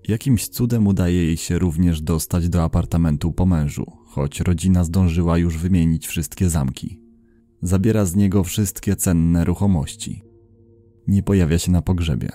Jakimś 0.08 0.48
cudem 0.48 0.86
udaje 0.86 1.24
jej 1.24 1.36
się 1.36 1.58
również 1.58 2.02
dostać 2.02 2.48
do 2.48 2.62
apartamentu 2.62 3.32
po 3.32 3.46
mężu, 3.46 3.84
choć 4.06 4.40
rodzina 4.40 4.84
zdążyła 4.84 5.38
już 5.38 5.58
wymienić 5.58 6.06
wszystkie 6.06 6.50
zamki. 6.50 7.00
Zabiera 7.62 8.04
z 8.04 8.16
niego 8.16 8.44
wszystkie 8.44 8.96
cenne 8.96 9.44
ruchomości. 9.44 10.22
Nie 11.08 11.22
pojawia 11.22 11.58
się 11.58 11.72
na 11.72 11.82
pogrzebie. 11.82 12.30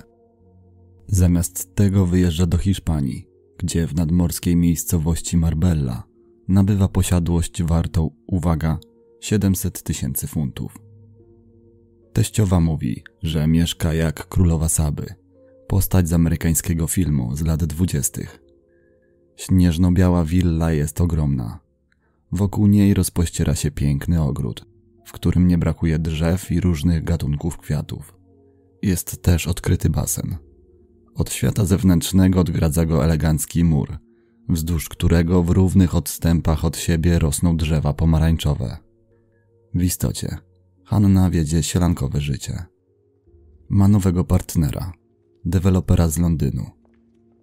Zamiast 1.07 1.75
tego 1.75 2.05
wyjeżdża 2.05 2.45
do 2.45 2.57
Hiszpanii, 2.57 3.27
gdzie 3.57 3.87
w 3.87 3.95
nadmorskiej 3.95 4.55
miejscowości 4.55 5.37
Marbella 5.37 6.03
nabywa 6.47 6.87
posiadłość 6.87 7.63
wartą, 7.63 8.09
uwaga, 8.27 8.79
700 9.19 9.83
tysięcy 9.83 10.27
funtów. 10.27 10.90
Teściowa 12.13 12.59
mówi, 12.59 13.03
że 13.23 13.47
mieszka 13.47 13.93
jak 13.93 14.27
królowa 14.27 14.69
Saby, 14.69 15.05
postać 15.67 16.09
z 16.09 16.13
amerykańskiego 16.13 16.87
filmu 16.87 17.35
z 17.35 17.41
lat 17.41 17.65
dwudziestych. 17.65 18.41
Śnieżno-biała 19.35 20.23
willa 20.23 20.71
jest 20.71 21.01
ogromna. 21.01 21.59
Wokół 22.31 22.67
niej 22.67 22.93
rozpościera 22.93 23.55
się 23.55 23.71
piękny 23.71 24.21
ogród, 24.21 24.65
w 25.05 25.11
którym 25.11 25.47
nie 25.47 25.57
brakuje 25.57 25.99
drzew 25.99 26.51
i 26.51 26.61
różnych 26.61 27.03
gatunków 27.03 27.57
kwiatów. 27.57 28.17
Jest 28.81 29.21
też 29.21 29.47
odkryty 29.47 29.89
basen. 29.89 30.37
Od 31.15 31.31
świata 31.31 31.65
zewnętrznego 31.65 32.39
odgradza 32.39 32.85
go 32.85 33.03
elegancki 33.03 33.63
mur, 33.63 33.97
wzdłuż 34.49 34.89
którego 34.89 35.43
w 35.43 35.49
równych 35.49 35.95
odstępach 35.95 36.65
od 36.65 36.77
siebie 36.77 37.19
rosną 37.19 37.57
drzewa 37.57 37.93
pomarańczowe. 37.93 38.77
W 39.73 39.83
istocie, 39.83 40.37
Hanna 40.91 41.29
wiedzie 41.29 41.63
sielankowe 41.63 42.21
życie. 42.21 42.65
Ma 43.69 43.87
nowego 43.87 44.23
partnera, 44.23 44.93
dewelopera 45.45 46.09
z 46.09 46.17
Londynu. 46.17 46.65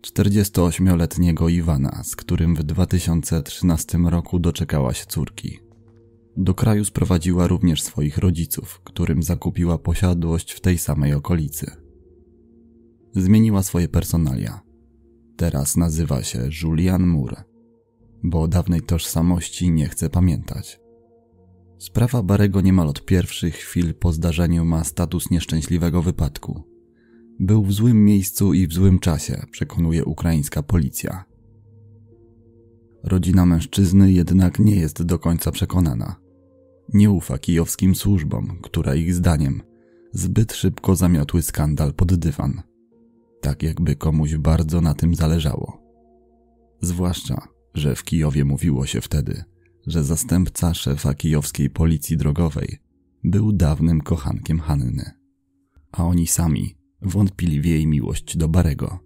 48-letniego 0.03 1.49
Iwana, 1.49 2.03
z 2.05 2.17
którym 2.17 2.55
w 2.55 2.63
2013 2.63 3.99
roku 3.99 4.39
doczekała 4.39 4.95
się 4.95 5.07
córki. 5.07 5.59
Do 6.37 6.55
kraju 6.55 6.85
sprowadziła 6.85 7.47
również 7.47 7.83
swoich 7.83 8.19
rodziców, 8.19 8.81
którym 8.85 9.23
zakupiła 9.23 9.79
posiadłość 9.79 10.53
w 10.53 10.61
tej 10.61 10.79
samej 10.79 11.15
okolicy. 11.15 11.71
Zmieniła 13.13 13.63
swoje 13.63 13.89
personalia. 13.89 14.61
Teraz 15.37 15.77
nazywa 15.77 16.23
się 16.23 16.49
Julian 16.63 17.07
Moore. 17.07 17.45
bo 18.23 18.49
dawnej 18.49 18.81
tożsamości 18.81 19.71
nie 19.71 19.89
chce 19.89 20.11
pamiętać. 20.11 20.88
Sprawa 21.79 22.23
Barego 22.23 22.61
niemal 22.61 22.89
od 22.89 23.05
pierwszych 23.05 23.55
chwil 23.55 23.95
po 23.95 24.13
zdarzeniu 24.13 24.65
ma 24.65 24.85
status 24.85 25.31
nieszczęśliwego 25.31 26.03
wypadku. 26.03 26.63
Był 27.41 27.65
w 27.65 27.73
złym 27.73 28.05
miejscu 28.05 28.55
i 28.55 28.67
w 28.67 28.73
złym 28.73 28.99
czasie, 28.99 29.47
przekonuje 29.51 30.05
ukraińska 30.05 30.63
policja. 30.63 31.25
Rodzina 33.05 33.47
mężczyzny 33.47 34.13
jednak 34.13 34.59
nie 34.59 34.77
jest 34.77 35.03
do 35.03 35.19
końca 35.19 35.53
przekonana. 35.53 36.17
Nie 36.95 37.11
ufa 37.11 37.39
kijowskim 37.39 37.95
służbom, 37.95 38.59
które 38.63 38.99
ich 38.99 39.15
zdaniem 39.15 39.63
zbyt 40.13 40.53
szybko 40.53 40.97
zamiotły 40.97 41.43
skandal 41.43 41.95
pod 41.95 42.15
dywan. 42.15 42.63
Tak 43.41 43.63
jakby 43.63 43.97
komuś 43.97 44.37
bardzo 44.37 44.81
na 44.81 44.95
tym 44.95 45.15
zależało. 45.15 45.83
Zwłaszcza, 46.81 47.49
że 47.75 47.95
w 47.95 48.05
Kijowie 48.05 48.45
mówiło 48.45 48.87
się 48.87 49.01
wtedy, 49.01 49.45
że 49.89 50.05
zastępca 50.05 50.75
szefa 50.75 51.15
kijowskiej 51.15 51.71
policji 51.71 52.17
drogowej 52.17 52.79
był 53.25 53.53
dawnym 53.53 54.01
kochankiem 54.01 54.61
Hanny. 54.61 55.11
A 55.93 56.05
oni 56.05 56.27
sami 56.27 56.77
wątpili 57.03 57.61
w 57.61 57.65
jej 57.65 57.87
miłość 57.87 58.37
do 58.37 58.49
Barego. 58.49 58.99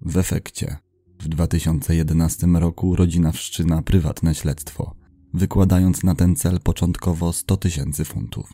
W 0.00 0.16
efekcie 0.16 0.76
w 1.20 1.28
2011 1.28 2.46
roku 2.46 2.96
rodzina 2.96 3.32
wszczyna 3.32 3.82
prywatne 3.82 4.34
śledztwo, 4.34 4.96
wykładając 5.34 6.02
na 6.02 6.14
ten 6.14 6.36
cel 6.36 6.60
początkowo 6.60 7.32
100 7.32 7.56
tysięcy 7.56 8.04
funtów. 8.04 8.52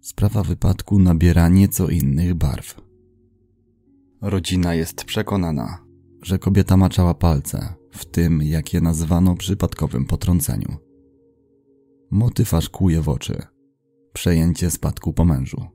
Sprawa 0.00 0.42
wypadku 0.42 0.98
nabiera 0.98 1.48
nieco 1.48 1.88
innych 1.88 2.34
barw. 2.34 2.80
Rodzina 4.20 4.74
jest 4.74 5.04
przekonana, 5.04 5.84
że 6.22 6.38
kobieta 6.38 6.76
maczała 6.76 7.14
palce, 7.14 7.74
w 7.90 8.04
tym 8.04 8.42
jak 8.42 8.74
je 8.74 8.80
nazwano 8.80 9.36
przypadkowym 9.36 10.04
potrąceniu. 10.04 10.76
Motyw 12.10 12.54
aż 12.54 12.68
kłuje 12.68 13.00
w 13.00 13.08
oczy. 13.08 13.42
Przejęcie 14.12 14.70
spadku 14.70 15.12
po 15.12 15.24
mężu. 15.24 15.66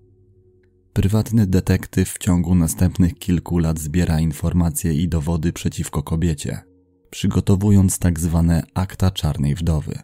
Prywatny 0.93 1.47
detektyw 1.47 2.09
w 2.09 2.17
ciągu 2.17 2.55
następnych 2.55 3.19
kilku 3.19 3.57
lat 3.57 3.79
zbiera 3.79 4.19
informacje 4.19 4.93
i 4.93 5.07
dowody 5.07 5.53
przeciwko 5.53 6.03
kobiecie, 6.03 6.61
przygotowując 7.09 7.99
tak 7.99 8.19
zwane 8.19 8.63
akta 8.73 9.11
czarnej 9.11 9.55
wdowy. 9.55 9.99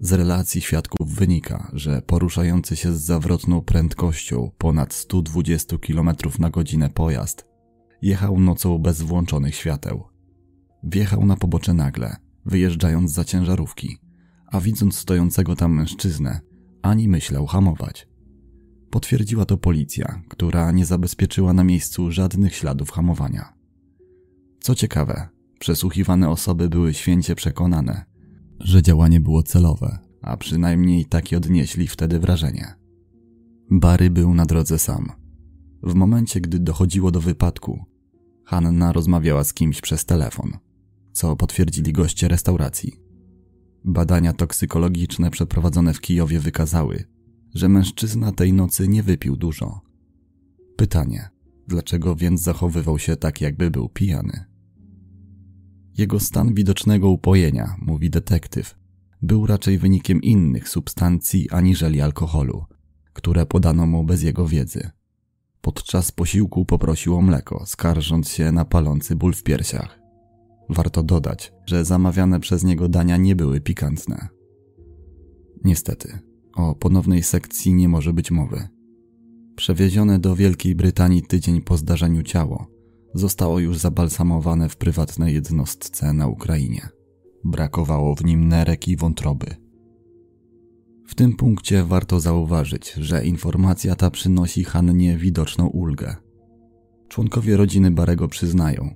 Z 0.00 0.12
relacji 0.12 0.60
świadków 0.60 1.14
wynika, 1.14 1.70
że 1.72 2.02
poruszający 2.02 2.76
się 2.76 2.92
z 2.92 3.02
zawrotną 3.02 3.60
prędkością 3.60 4.50
ponad 4.58 4.94
120 4.94 5.78
km 5.78 6.10
na 6.38 6.50
godzinę 6.50 6.90
pojazd 6.90 7.54
jechał 8.02 8.40
nocą 8.40 8.78
bez 8.78 9.02
włączonych 9.02 9.54
świateł. 9.54 10.13
Wjechał 10.84 11.26
na 11.26 11.36
pobocze 11.36 11.74
nagle, 11.74 12.16
wyjeżdżając 12.46 13.12
za 13.12 13.24
ciężarówki, 13.24 13.98
a 14.46 14.60
widząc 14.60 14.96
stojącego 14.96 15.56
tam 15.56 15.72
mężczyznę, 15.72 16.40
ani 16.82 17.08
myślał 17.08 17.46
hamować. 17.46 18.08
Potwierdziła 18.90 19.44
to 19.44 19.56
policja, 19.56 20.22
która 20.28 20.72
nie 20.72 20.86
zabezpieczyła 20.86 21.52
na 21.52 21.64
miejscu 21.64 22.10
żadnych 22.10 22.54
śladów 22.54 22.90
hamowania. 22.90 23.54
Co 24.60 24.74
ciekawe, 24.74 25.28
przesłuchiwane 25.58 26.30
osoby 26.30 26.68
były 26.68 26.94
święcie 26.94 27.34
przekonane, 27.34 28.04
że 28.60 28.82
działanie 28.82 29.20
było 29.20 29.42
celowe, 29.42 29.98
a 30.22 30.36
przynajmniej 30.36 31.04
takie 31.04 31.36
odnieśli 31.36 31.88
wtedy 31.88 32.18
wrażenie. 32.18 32.74
Barry 33.70 34.10
był 34.10 34.34
na 34.34 34.46
drodze 34.46 34.78
sam. 34.78 35.12
W 35.82 35.94
momencie, 35.94 36.40
gdy 36.40 36.58
dochodziło 36.58 37.10
do 37.10 37.20
wypadku, 37.20 37.84
Hanna 38.44 38.92
rozmawiała 38.92 39.44
z 39.44 39.54
kimś 39.54 39.80
przez 39.80 40.04
telefon, 40.04 40.58
co 41.14 41.36
potwierdzili 41.36 41.92
goście 41.92 42.28
restauracji. 42.28 43.00
Badania 43.84 44.32
toksykologiczne 44.32 45.30
przeprowadzone 45.30 45.94
w 45.94 46.00
Kijowie 46.00 46.40
wykazały, 46.40 47.04
że 47.54 47.68
mężczyzna 47.68 48.32
tej 48.32 48.52
nocy 48.52 48.88
nie 48.88 49.02
wypił 49.02 49.36
dużo. 49.36 49.80
Pytanie, 50.76 51.28
dlaczego 51.68 52.16
więc 52.16 52.40
zachowywał 52.42 52.98
się 52.98 53.16
tak, 53.16 53.40
jakby 53.40 53.70
był 53.70 53.88
pijany? 53.88 54.44
Jego 55.98 56.20
stan 56.20 56.54
widocznego 56.54 57.10
upojenia, 57.10 57.76
mówi 57.80 58.10
detektyw, 58.10 58.74
był 59.22 59.46
raczej 59.46 59.78
wynikiem 59.78 60.22
innych 60.22 60.68
substancji 60.68 61.50
aniżeli 61.50 62.00
alkoholu, 62.00 62.64
które 63.12 63.46
podano 63.46 63.86
mu 63.86 64.04
bez 64.04 64.22
jego 64.22 64.48
wiedzy. 64.48 64.90
Podczas 65.60 66.12
posiłku 66.12 66.64
poprosił 66.64 67.16
o 67.16 67.22
mleko, 67.22 67.66
skarżąc 67.66 68.28
się 68.28 68.52
na 68.52 68.64
palący 68.64 69.16
ból 69.16 69.34
w 69.34 69.42
piersiach. 69.42 70.03
Warto 70.68 71.02
dodać, 71.02 71.52
że 71.66 71.84
zamawiane 71.84 72.40
przez 72.40 72.64
niego 72.64 72.88
dania 72.88 73.16
nie 73.16 73.36
były 73.36 73.60
pikantne. 73.60 74.28
Niestety, 75.64 76.18
o 76.56 76.74
ponownej 76.74 77.22
sekcji 77.22 77.74
nie 77.74 77.88
może 77.88 78.12
być 78.12 78.30
mowy. 78.30 78.68
Przewiezione 79.56 80.18
do 80.18 80.36
Wielkiej 80.36 80.74
Brytanii 80.74 81.22
tydzień 81.22 81.62
po 81.62 81.76
zdarzeniu 81.76 82.22
ciało 82.22 82.74
zostało 83.14 83.58
już 83.58 83.78
zabalsamowane 83.78 84.68
w 84.68 84.76
prywatnej 84.76 85.34
jednostce 85.34 86.12
na 86.12 86.26
Ukrainie. 86.26 86.88
Brakowało 87.44 88.14
w 88.14 88.24
nim 88.24 88.48
nerek 88.48 88.88
i 88.88 88.96
wątroby. 88.96 89.46
W 91.06 91.14
tym 91.14 91.36
punkcie 91.36 91.84
warto 91.84 92.20
zauważyć, 92.20 92.92
że 92.92 93.24
informacja 93.24 93.94
ta 93.94 94.10
przynosi 94.10 94.64
Hannie 94.64 95.16
widoczną 95.16 95.66
ulgę. 95.66 96.16
Członkowie 97.08 97.56
rodziny 97.56 97.90
Barego 97.90 98.28
przyznają, 98.28 98.94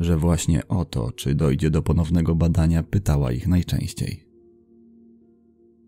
że 0.00 0.16
właśnie 0.16 0.68
o 0.68 0.84
to, 0.84 1.12
czy 1.12 1.34
dojdzie 1.34 1.70
do 1.70 1.82
ponownego 1.82 2.34
badania, 2.34 2.82
pytała 2.82 3.32
ich 3.32 3.48
najczęściej. 3.48 4.26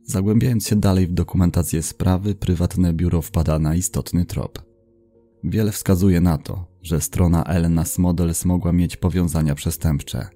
Zagłębiając 0.03 0.67
się 0.67 0.77
dalej 0.77 1.07
w 1.07 1.13
dokumentację 1.13 1.83
sprawy, 1.83 2.35
prywatne 2.35 2.93
biuro 2.93 3.23
wpada 3.23 3.59
na 3.59 3.75
istotny 3.75 4.25
trop. 4.25 4.63
Wiele 5.45 5.73
wskazuje 5.73 6.21
na 6.21 6.39
to, 6.39 6.67
że 6.83 7.01
strona 7.01 7.45
Elnas 7.45 7.99
Models 7.99 8.45
mogła 8.45 8.73
mieć 8.73 8.97
powiązania 8.97 9.55
przestępcze, 9.55 10.29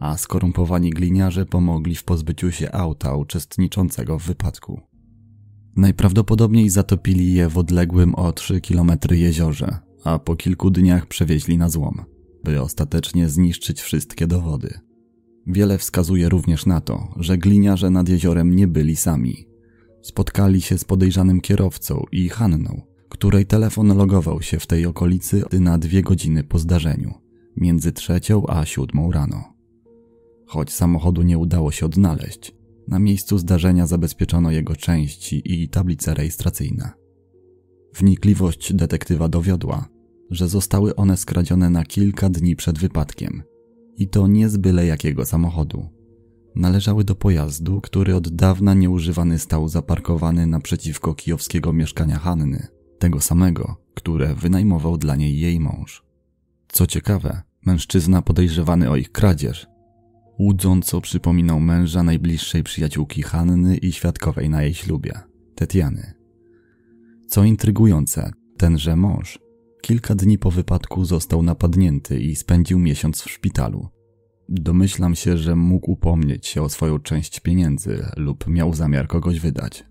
a 0.00 0.16
skorumpowani 0.16 0.90
gliniarze 0.90 1.46
pomogli 1.46 1.94
w 1.94 2.04
pozbyciu 2.04 2.50
się 2.50 2.72
auta 2.72 3.16
uczestniczącego 3.16 4.18
w 4.18 4.26
wypadku. 4.26 4.80
Najprawdopodobniej 5.76 6.70
zatopili 6.70 7.34
je 7.34 7.48
w 7.48 7.58
odległym 7.58 8.14
o 8.14 8.32
3 8.32 8.60
km 8.60 8.92
jeziorze, 9.10 9.78
a 10.04 10.18
po 10.18 10.36
kilku 10.36 10.70
dniach 10.70 11.06
przewieźli 11.06 11.58
na 11.58 11.68
złom, 11.68 12.04
by 12.44 12.62
ostatecznie 12.62 13.28
zniszczyć 13.28 13.80
wszystkie 13.80 14.26
dowody. 14.26 14.80
Wiele 15.46 15.78
wskazuje 15.78 16.28
również 16.28 16.66
na 16.66 16.80
to, 16.80 17.14
że 17.16 17.38
gliniarze 17.38 17.90
nad 17.90 18.08
jeziorem 18.08 18.56
nie 18.56 18.68
byli 18.68 18.96
sami. 18.96 19.46
Spotkali 20.02 20.60
się 20.60 20.78
z 20.78 20.84
podejrzanym 20.84 21.40
kierowcą 21.40 22.04
i 22.12 22.28
Hanną, 22.28 22.82
której 23.08 23.46
telefon 23.46 23.96
logował 23.96 24.42
się 24.42 24.58
w 24.58 24.66
tej 24.66 24.86
okolicy 24.86 25.44
na 25.52 25.78
dwie 25.78 26.02
godziny 26.02 26.44
po 26.44 26.58
zdarzeniu, 26.58 27.14
między 27.56 27.92
trzecią 27.92 28.46
a 28.46 28.66
siódmą 28.66 29.12
rano. 29.12 29.54
Choć 30.46 30.72
samochodu 30.72 31.22
nie 31.22 31.38
udało 31.38 31.70
się 31.70 31.86
odnaleźć, 31.86 32.54
na 32.88 32.98
miejscu 32.98 33.38
zdarzenia 33.38 33.86
zabezpieczono 33.86 34.50
jego 34.50 34.76
części 34.76 35.42
i 35.44 35.68
tablice 35.68 36.14
rejestracyjne. 36.14 36.90
Wnikliwość 37.94 38.72
detektywa 38.72 39.28
dowiodła, 39.28 39.88
że 40.30 40.48
zostały 40.48 40.96
one 40.96 41.16
skradzione 41.16 41.70
na 41.70 41.84
kilka 41.84 42.28
dni 42.28 42.56
przed 42.56 42.78
wypadkiem 42.78 43.42
i 43.96 44.08
to 44.08 44.26
nie 44.26 44.48
z 44.48 44.56
byle 44.56 44.86
jakiego 44.86 45.26
samochodu. 45.26 45.88
Należały 46.54 47.04
do 47.04 47.14
pojazdu, 47.14 47.80
który 47.80 48.14
od 48.14 48.28
dawna 48.28 48.74
nieużywany 48.74 49.38
stał 49.38 49.68
zaparkowany 49.68 50.46
naprzeciwko 50.46 51.14
kijowskiego 51.14 51.72
mieszkania 51.72 52.18
Hanny, 52.18 52.66
tego 52.98 53.20
samego, 53.20 53.76
które 53.94 54.34
wynajmował 54.34 54.98
dla 54.98 55.16
niej 55.16 55.40
jej 55.40 55.60
mąż. 55.60 56.02
Co 56.68 56.86
ciekawe, 56.86 57.42
mężczyzna 57.66 58.22
podejrzewany 58.22 58.90
o 58.90 58.96
ich 58.96 59.12
kradzież 59.12 59.66
łudząco 60.40 61.00
przypominał 61.00 61.60
męża 61.60 62.02
najbliższej 62.02 62.62
przyjaciółki 62.62 63.22
Hanny 63.22 63.76
i 63.76 63.92
świadkowej 63.92 64.50
na 64.50 64.62
jej 64.62 64.74
ślubie, 64.74 65.12
Tetiany. 65.54 66.14
Co 67.26 67.44
intrygujące, 67.44 68.32
tenże 68.56 68.96
mąż 68.96 69.38
kilka 69.80 70.14
dni 70.14 70.38
po 70.38 70.50
wypadku 70.50 71.04
został 71.04 71.42
napadnięty 71.42 72.20
i 72.20 72.36
spędził 72.36 72.78
miesiąc 72.78 73.22
w 73.22 73.30
szpitalu. 73.30 73.88
Domyślam 74.48 75.14
się, 75.14 75.36
że 75.36 75.56
mógł 75.56 75.90
upomnieć 75.90 76.46
się 76.46 76.62
o 76.62 76.68
swoją 76.68 76.98
część 76.98 77.40
pieniędzy 77.40 78.06
lub 78.16 78.46
miał 78.46 78.74
zamiar 78.74 79.08
kogoś 79.08 79.40
wydać. 79.40 79.84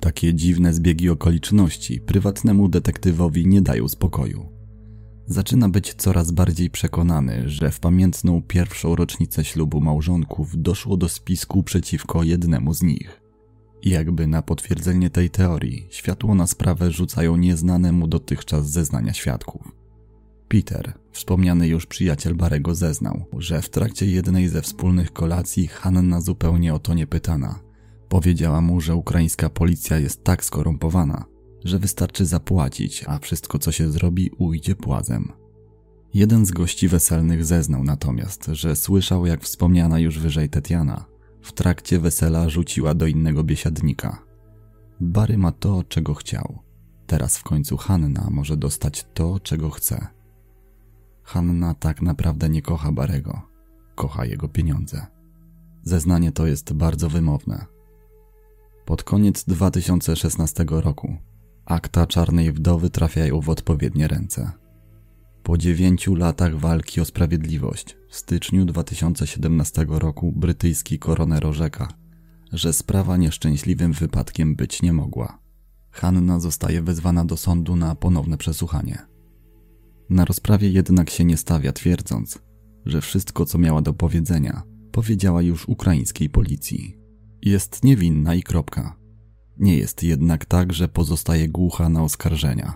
Takie 0.00 0.34
dziwne 0.34 0.74
zbiegi 0.74 1.10
okoliczności 1.10 2.00
prywatnemu 2.00 2.68
detektywowi 2.68 3.46
nie 3.46 3.62
dają 3.62 3.88
spokoju. 3.88 4.48
Zaczyna 5.26 5.68
być 5.68 5.94
coraz 5.94 6.30
bardziej 6.32 6.70
przekonany, 6.70 7.48
że 7.48 7.70
w 7.70 7.80
pamiętną 7.80 8.42
pierwszą 8.42 8.96
rocznicę 8.96 9.44
ślubu 9.44 9.80
małżonków 9.80 10.62
doszło 10.62 10.96
do 10.96 11.08
spisku 11.08 11.62
przeciwko 11.62 12.22
jednemu 12.22 12.74
z 12.74 12.82
nich. 12.82 13.27
Jakby 13.82 14.26
na 14.26 14.42
potwierdzenie 14.42 15.10
tej 15.10 15.30
teorii, 15.30 15.86
światło 15.90 16.34
na 16.34 16.46
sprawę 16.46 16.90
rzucają 16.90 17.36
nieznane 17.36 17.92
mu 17.92 18.08
dotychczas 18.08 18.70
zeznania 18.70 19.12
świadków. 19.12 19.72
Peter, 20.48 20.92
Wspomniany 21.18 21.68
już 21.68 21.86
przyjaciel 21.86 22.34
Barego 22.34 22.74
zeznał, 22.74 23.24
że 23.38 23.62
w 23.62 23.68
trakcie 23.68 24.06
jednej 24.06 24.48
ze 24.48 24.62
wspólnych 24.62 25.12
kolacji 25.12 25.66
Hanna 25.66 26.20
zupełnie 26.20 26.74
o 26.74 26.78
to 26.78 26.94
nie 26.94 27.06
pytana. 27.06 27.60
Powiedziała 28.08 28.60
mu, 28.60 28.80
że 28.80 28.94
ukraińska 28.94 29.48
policja 29.48 29.98
jest 29.98 30.24
tak 30.24 30.44
skorumpowana, 30.44 31.24
że 31.64 31.78
wystarczy 31.78 32.26
zapłacić, 32.26 33.04
a 33.06 33.18
wszystko 33.18 33.58
co 33.58 33.72
się 33.72 33.90
zrobi 33.90 34.30
ujdzie 34.38 34.74
płazem. 34.74 35.32
Jeden 36.14 36.46
z 36.46 36.50
gości 36.50 36.88
weselnych 36.88 37.44
zeznał 37.44 37.84
natomiast, 37.84 38.46
że 38.52 38.76
słyszał 38.76 39.26
jak 39.26 39.42
wspomniana 39.42 39.98
już 39.98 40.18
wyżej 40.18 40.48
Tetiana 40.48 41.04
w 41.42 41.52
trakcie 41.52 41.98
wesela 41.98 42.48
rzuciła 42.48 42.94
do 42.94 43.06
innego 43.06 43.44
biesiadnika. 43.44 44.22
Bary 45.00 45.38
ma 45.38 45.52
to, 45.52 45.84
czego 45.84 46.14
chciał. 46.14 46.58
Teraz 47.06 47.38
w 47.38 47.42
końcu 47.42 47.76
Hanna 47.76 48.28
może 48.30 48.56
dostać 48.56 49.06
to, 49.14 49.40
czego 49.40 49.70
chce. 49.70 50.06
Hanna 51.22 51.74
tak 51.74 52.02
naprawdę 52.02 52.48
nie 52.48 52.62
kocha 52.62 52.92
Barego, 52.92 53.42
kocha 53.94 54.24
jego 54.24 54.48
pieniądze. 54.48 55.06
Zeznanie 55.82 56.32
to 56.32 56.46
jest 56.46 56.72
bardzo 56.72 57.08
wymowne. 57.08 57.66
Pod 58.84 59.02
koniec 59.02 59.44
2016 59.44 60.64
roku 60.68 61.16
akta 61.66 62.06
czarnej 62.06 62.52
wdowy 62.52 62.90
trafiają 62.90 63.40
w 63.40 63.50
odpowiednie 63.50 64.08
ręce. 64.08 64.52
Po 65.42 65.58
dziewięciu 65.58 66.14
latach 66.14 66.56
walki 66.56 67.00
o 67.00 67.04
sprawiedliwość 67.04 67.97
w 68.08 68.16
styczniu 68.16 68.64
2017 68.64 69.86
roku 69.88 70.32
brytyjski 70.36 70.98
koroner 70.98 71.46
orzeka, 71.46 71.88
że 72.52 72.72
sprawa 72.72 73.16
nieszczęśliwym 73.16 73.92
wypadkiem 73.92 74.56
być 74.56 74.82
nie 74.82 74.92
mogła. 74.92 75.38
Hanna 75.90 76.40
zostaje 76.40 76.82
wezwana 76.82 77.24
do 77.24 77.36
sądu 77.36 77.76
na 77.76 77.94
ponowne 77.94 78.38
przesłuchanie. 78.38 78.98
Na 80.10 80.24
rozprawie 80.24 80.70
jednak 80.70 81.10
się 81.10 81.24
nie 81.24 81.36
stawia, 81.36 81.72
twierdząc, 81.72 82.38
że 82.86 83.00
wszystko, 83.00 83.46
co 83.46 83.58
miała 83.58 83.82
do 83.82 83.92
powiedzenia, 83.92 84.62
powiedziała 84.92 85.42
już 85.42 85.68
ukraińskiej 85.68 86.30
policji. 86.30 86.98
Jest 87.42 87.84
niewinna 87.84 88.34
i 88.34 88.42
kropka. 88.42 88.96
Nie 89.58 89.78
jest 89.78 90.02
jednak 90.02 90.44
tak, 90.44 90.72
że 90.72 90.88
pozostaje 90.88 91.48
głucha 91.48 91.88
na 91.88 92.02
oskarżenia. 92.02 92.74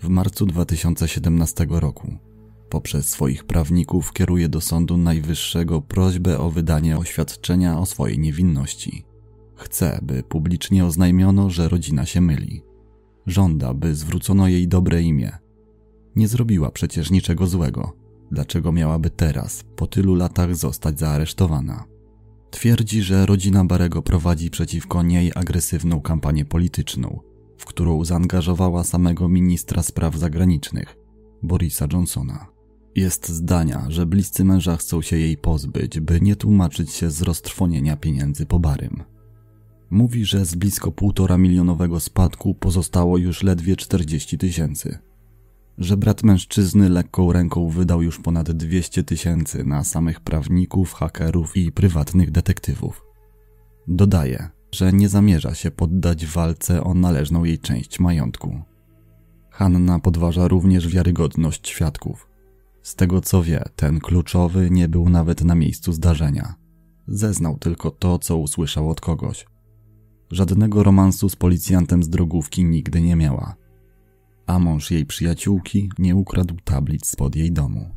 W 0.00 0.08
marcu 0.08 0.46
2017 0.46 1.66
roku 1.70 2.27
poprzez 2.68 3.08
swoich 3.08 3.44
prawników 3.44 4.12
kieruje 4.12 4.48
do 4.48 4.60
Sądu 4.60 4.96
Najwyższego 4.96 5.82
prośbę 5.82 6.38
o 6.38 6.50
wydanie 6.50 6.98
oświadczenia 6.98 7.78
o 7.78 7.86
swojej 7.86 8.18
niewinności. 8.18 9.04
Chce, 9.56 9.98
by 10.02 10.22
publicznie 10.22 10.84
oznajmiono, 10.84 11.50
że 11.50 11.68
rodzina 11.68 12.06
się 12.06 12.20
myli. 12.20 12.62
Żąda, 13.26 13.74
by 13.74 13.94
zwrócono 13.94 14.48
jej 14.48 14.68
dobre 14.68 15.02
imię. 15.02 15.38
Nie 16.16 16.28
zrobiła 16.28 16.70
przecież 16.70 17.10
niczego 17.10 17.46
złego. 17.46 17.92
Dlaczego 18.30 18.72
miałaby 18.72 19.10
teraz, 19.10 19.64
po 19.76 19.86
tylu 19.86 20.14
latach, 20.14 20.56
zostać 20.56 20.98
zaaresztowana? 20.98 21.84
Twierdzi, 22.50 23.02
że 23.02 23.26
rodzina 23.26 23.64
Barego 23.64 24.02
prowadzi 24.02 24.50
przeciwko 24.50 25.02
niej 25.02 25.32
agresywną 25.34 26.00
kampanię 26.00 26.44
polityczną, 26.44 27.20
w 27.58 27.64
którą 27.64 28.04
zaangażowała 28.04 28.84
samego 28.84 29.28
ministra 29.28 29.82
spraw 29.82 30.16
zagranicznych, 30.16 30.96
Borisa 31.42 31.86
Johnsona. 31.92 32.57
Jest 32.98 33.28
zdania, 33.28 33.84
że 33.88 34.06
bliscy 34.06 34.44
męża 34.44 34.76
chcą 34.76 35.02
się 35.02 35.18
jej 35.18 35.36
pozbyć, 35.36 36.00
by 36.00 36.20
nie 36.20 36.36
tłumaczyć 36.36 36.90
się 36.90 37.10
z 37.10 37.22
roztrwonienia 37.22 37.96
pieniędzy 37.96 38.46
po 38.46 38.58
Barym. 38.58 39.02
Mówi, 39.90 40.24
że 40.24 40.44
z 40.44 40.54
blisko 40.54 40.92
półtora 40.92 41.38
milionowego 41.38 42.00
spadku 42.00 42.54
pozostało 42.54 43.18
już 43.18 43.42
ledwie 43.42 43.76
40 43.76 44.38
tysięcy. 44.38 44.98
Że 45.78 45.96
brat 45.96 46.22
mężczyzny 46.22 46.88
lekką 46.88 47.32
ręką 47.32 47.68
wydał 47.68 48.02
już 48.02 48.18
ponad 48.18 48.50
200 48.50 49.04
tysięcy 49.04 49.64
na 49.64 49.84
samych 49.84 50.20
prawników, 50.20 50.92
hakerów 50.92 51.56
i 51.56 51.72
prywatnych 51.72 52.30
detektywów. 52.30 53.04
Dodaje, 53.88 54.48
że 54.72 54.92
nie 54.92 55.08
zamierza 55.08 55.54
się 55.54 55.70
poddać 55.70 56.26
walce 56.26 56.84
o 56.84 56.94
należną 56.94 57.44
jej 57.44 57.58
część 57.58 58.00
majątku. 58.00 58.62
Hanna 59.50 59.98
podważa 59.98 60.48
również 60.48 60.88
wiarygodność 60.88 61.68
świadków. 61.68 62.27
Z 62.88 62.94
tego 62.94 63.20
co 63.20 63.42
wie, 63.42 63.64
ten 63.76 64.00
kluczowy 64.00 64.70
nie 64.70 64.88
był 64.88 65.08
nawet 65.08 65.44
na 65.44 65.54
miejscu 65.54 65.92
zdarzenia. 65.92 66.54
Zeznał 67.06 67.58
tylko 67.58 67.90
to, 67.90 68.18
co 68.18 68.36
usłyszał 68.36 68.90
od 68.90 69.00
kogoś. 69.00 69.46
Żadnego 70.30 70.82
romansu 70.82 71.28
z 71.28 71.36
policjantem 71.36 72.02
z 72.02 72.08
drogówki 72.08 72.64
nigdy 72.64 73.00
nie 73.00 73.16
miała. 73.16 73.56
A 74.46 74.58
mąż 74.58 74.90
jej 74.90 75.06
przyjaciółki 75.06 75.90
nie 75.98 76.16
ukradł 76.16 76.56
tablic 76.64 77.06
spod 77.06 77.36
jej 77.36 77.52
domu. 77.52 77.90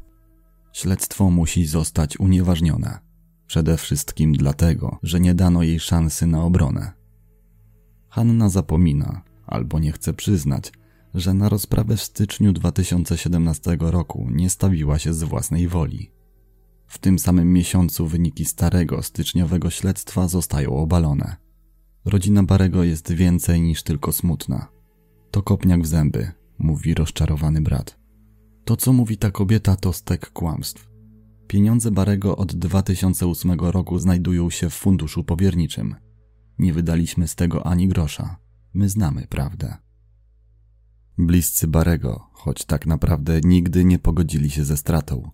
Śledztwo 0.74 1.30
musi 1.30 1.66
zostać 1.66 2.20
unieważnione. 2.20 3.00
Przede 3.48 3.78
wszystkim 3.78 4.34
dlatego, 4.34 5.00
że 5.04 5.20
nie 5.20 5.34
dano 5.34 5.64
jej 5.64 5.80
szansy 5.80 6.28
na 6.28 6.44
obronę. 6.44 6.92
Hanna 8.10 8.50
zapomina, 8.50 9.22
albo 9.46 9.80
nie 9.80 9.92
chce 9.92 10.14
przyznać, 10.14 10.72
że 11.14 11.34
na 11.34 11.50
rozprawę 11.50 11.98
w 11.98 12.02
styczniu 12.02 12.54
2017 12.54 13.78
roku 13.80 14.28
nie 14.32 14.50
stawiła 14.50 15.00
się 15.00 15.14
z 15.14 15.24
własnej 15.24 15.68
woli. 15.68 16.12
W 16.88 16.98
tym 16.98 17.20
samym 17.20 17.54
miesiącu 17.54 18.08
wyniki 18.08 18.46
starego 18.46 19.04
styczniowego 19.04 19.70
śledztwa 19.70 20.28
zostają 20.28 20.76
obalone. 20.76 21.36
Rodzina 22.06 22.44
Barego 22.44 22.84
jest 22.84 23.12
więcej 23.12 23.62
niż 23.62 23.84
tylko 23.84 24.12
smutna. 24.12 24.68
To 25.32 25.42
kopniak 25.42 25.82
w 25.82 25.88
zęby, 25.88 26.32
mówi 26.60 26.94
rozczarowany 26.94 27.62
brat. 27.62 28.00
To, 28.66 28.78
co 28.78 28.94
mówi 28.94 29.18
ta 29.18 29.32
kobieta, 29.32 29.76
to 29.76 29.94
stek 29.94 30.32
kłamstw. 30.32 30.90
Pieniądze 31.48 31.92
Barego 31.92 32.38
od 32.38 32.56
2008 32.56 33.52
roku 33.60 34.00
znajdują 34.00 34.50
się 34.50 34.70
w 34.70 34.74
funduszu 34.74 35.24
powierniczym. 35.24 35.96
Nie 36.60 36.74
wydaliśmy 36.74 37.28
z 37.28 37.36
tego 37.36 37.66
ani 37.66 37.88
grosza. 37.88 38.38
My 38.74 38.90
znamy 38.90 39.28
prawdę. 39.28 39.78
Bliscy 41.18 41.68
Barego, 41.68 42.28
choć 42.32 42.66
tak 42.66 42.86
naprawdę 42.86 43.42
nigdy 43.44 43.86
nie 43.86 44.00
pogodzili 44.00 44.50
się 44.50 44.66
ze 44.66 44.78
stratą. 44.78 45.32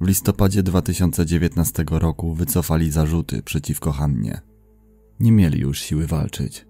W 0.00 0.06
listopadzie 0.06 0.62
2019 0.62 1.84
roku 1.90 2.34
wycofali 2.34 2.90
zarzuty 2.90 3.42
przeciwko 3.42 3.92
Hannie. 3.92 4.40
Nie 5.20 5.32
mieli 5.32 5.60
już 5.60 5.80
siły 5.80 6.06
walczyć. 6.06 6.66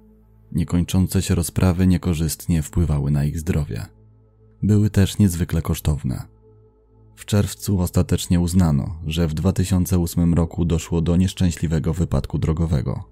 Niekończące 0.52 1.22
się 1.22 1.34
rozprawy 1.34 1.86
niekorzystnie 1.86 2.62
wpływały 2.62 3.10
na 3.10 3.24
ich 3.24 3.38
zdrowie. 3.38 3.86
Były 4.62 4.90
też 4.90 5.18
niezwykle 5.18 5.62
kosztowne. 5.62 6.22
W 7.16 7.24
czerwcu 7.24 7.80
ostatecznie 7.80 8.40
uznano, 8.40 9.00
że 9.06 9.28
w 9.28 9.34
2008 9.34 10.34
roku 10.34 10.64
doszło 10.64 11.00
do 11.00 11.16
nieszczęśliwego 11.16 11.94
wypadku 11.94 12.38
drogowego. 12.38 13.04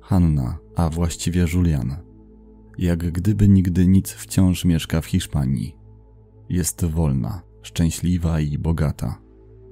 Hanna, 0.00 0.58
a 0.76 0.90
właściwie 0.90 1.46
Julian, 1.52 1.96
jak 2.78 3.12
gdyby 3.12 3.48
nigdy 3.48 3.86
nic 3.86 4.10
wciąż 4.10 4.64
mieszka 4.64 5.00
w 5.00 5.06
Hiszpanii. 5.06 5.76
Jest 6.48 6.84
wolna, 6.84 7.42
szczęśliwa 7.62 8.40
i 8.40 8.58
bogata. 8.58 9.18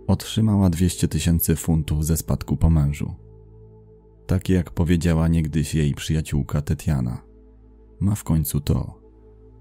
Otrzymała 0.06 0.70
200 0.70 1.08
tysięcy 1.08 1.56
funtów 1.56 2.06
ze 2.06 2.16
spadku 2.16 2.56
po 2.56 2.70
mężu. 2.70 3.14
Tak 4.26 4.48
jak 4.48 4.70
powiedziała 4.70 5.28
niegdyś 5.28 5.74
jej 5.74 5.94
przyjaciółka 5.94 6.62
Tetiana. 6.62 7.22
Ma 8.00 8.14
w 8.14 8.24
końcu 8.24 8.60
to, 8.60 9.00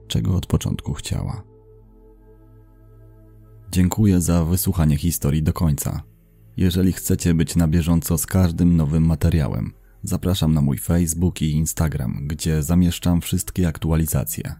czego 0.07 0.35
od 0.35 0.45
początku 0.45 0.93
chciała. 0.93 1.43
Dziękuję 3.71 4.21
za 4.21 4.45
wysłuchanie 4.45 4.97
historii 4.97 5.43
do 5.43 5.53
końca. 5.53 6.03
Jeżeli 6.57 6.93
chcecie 6.93 7.33
być 7.33 7.55
na 7.55 7.67
bieżąco 7.67 8.17
z 8.17 8.25
każdym 8.25 8.75
nowym 8.75 9.05
materiałem, 9.05 9.73
zapraszam 10.03 10.53
na 10.53 10.61
mój 10.61 10.77
Facebook 10.77 11.41
i 11.41 11.51
Instagram, 11.51 12.27
gdzie 12.27 12.63
zamieszczam 12.63 13.21
wszystkie 13.21 13.67
aktualizacje. 13.67 14.55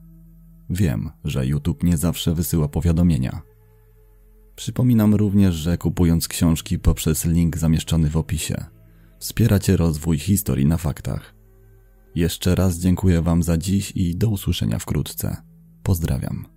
Wiem, 0.70 1.10
że 1.24 1.48
YouTube 1.48 1.84
nie 1.84 1.98
zawsze 1.98 2.34
wysyła 2.34 2.68
powiadomienia. 2.68 3.42
Przypominam 4.56 5.16
również, 5.16 5.56
że 5.56 5.78
kupując 5.78 6.28
książki 6.28 6.80
poprzez 6.80 7.26
link 7.26 7.58
zamieszczony 7.58 8.10
w 8.10 8.18
opisie, 8.18 8.66
wspieracie 9.20 9.78
rozwój 9.78 10.20
historii 10.20 10.66
na 10.66 10.78
faktach. 10.78 11.36
Jeszcze 12.16 12.56
raz 12.56 12.78
dziękuję 12.78 13.22
Wam 13.22 13.44
za 13.44 13.58
dziś 13.58 13.92
i 13.96 14.16
do 14.16 14.30
usłyszenia 14.30 14.80
wkrótce. 14.80 15.38
Pozdrawiam. 15.84 16.57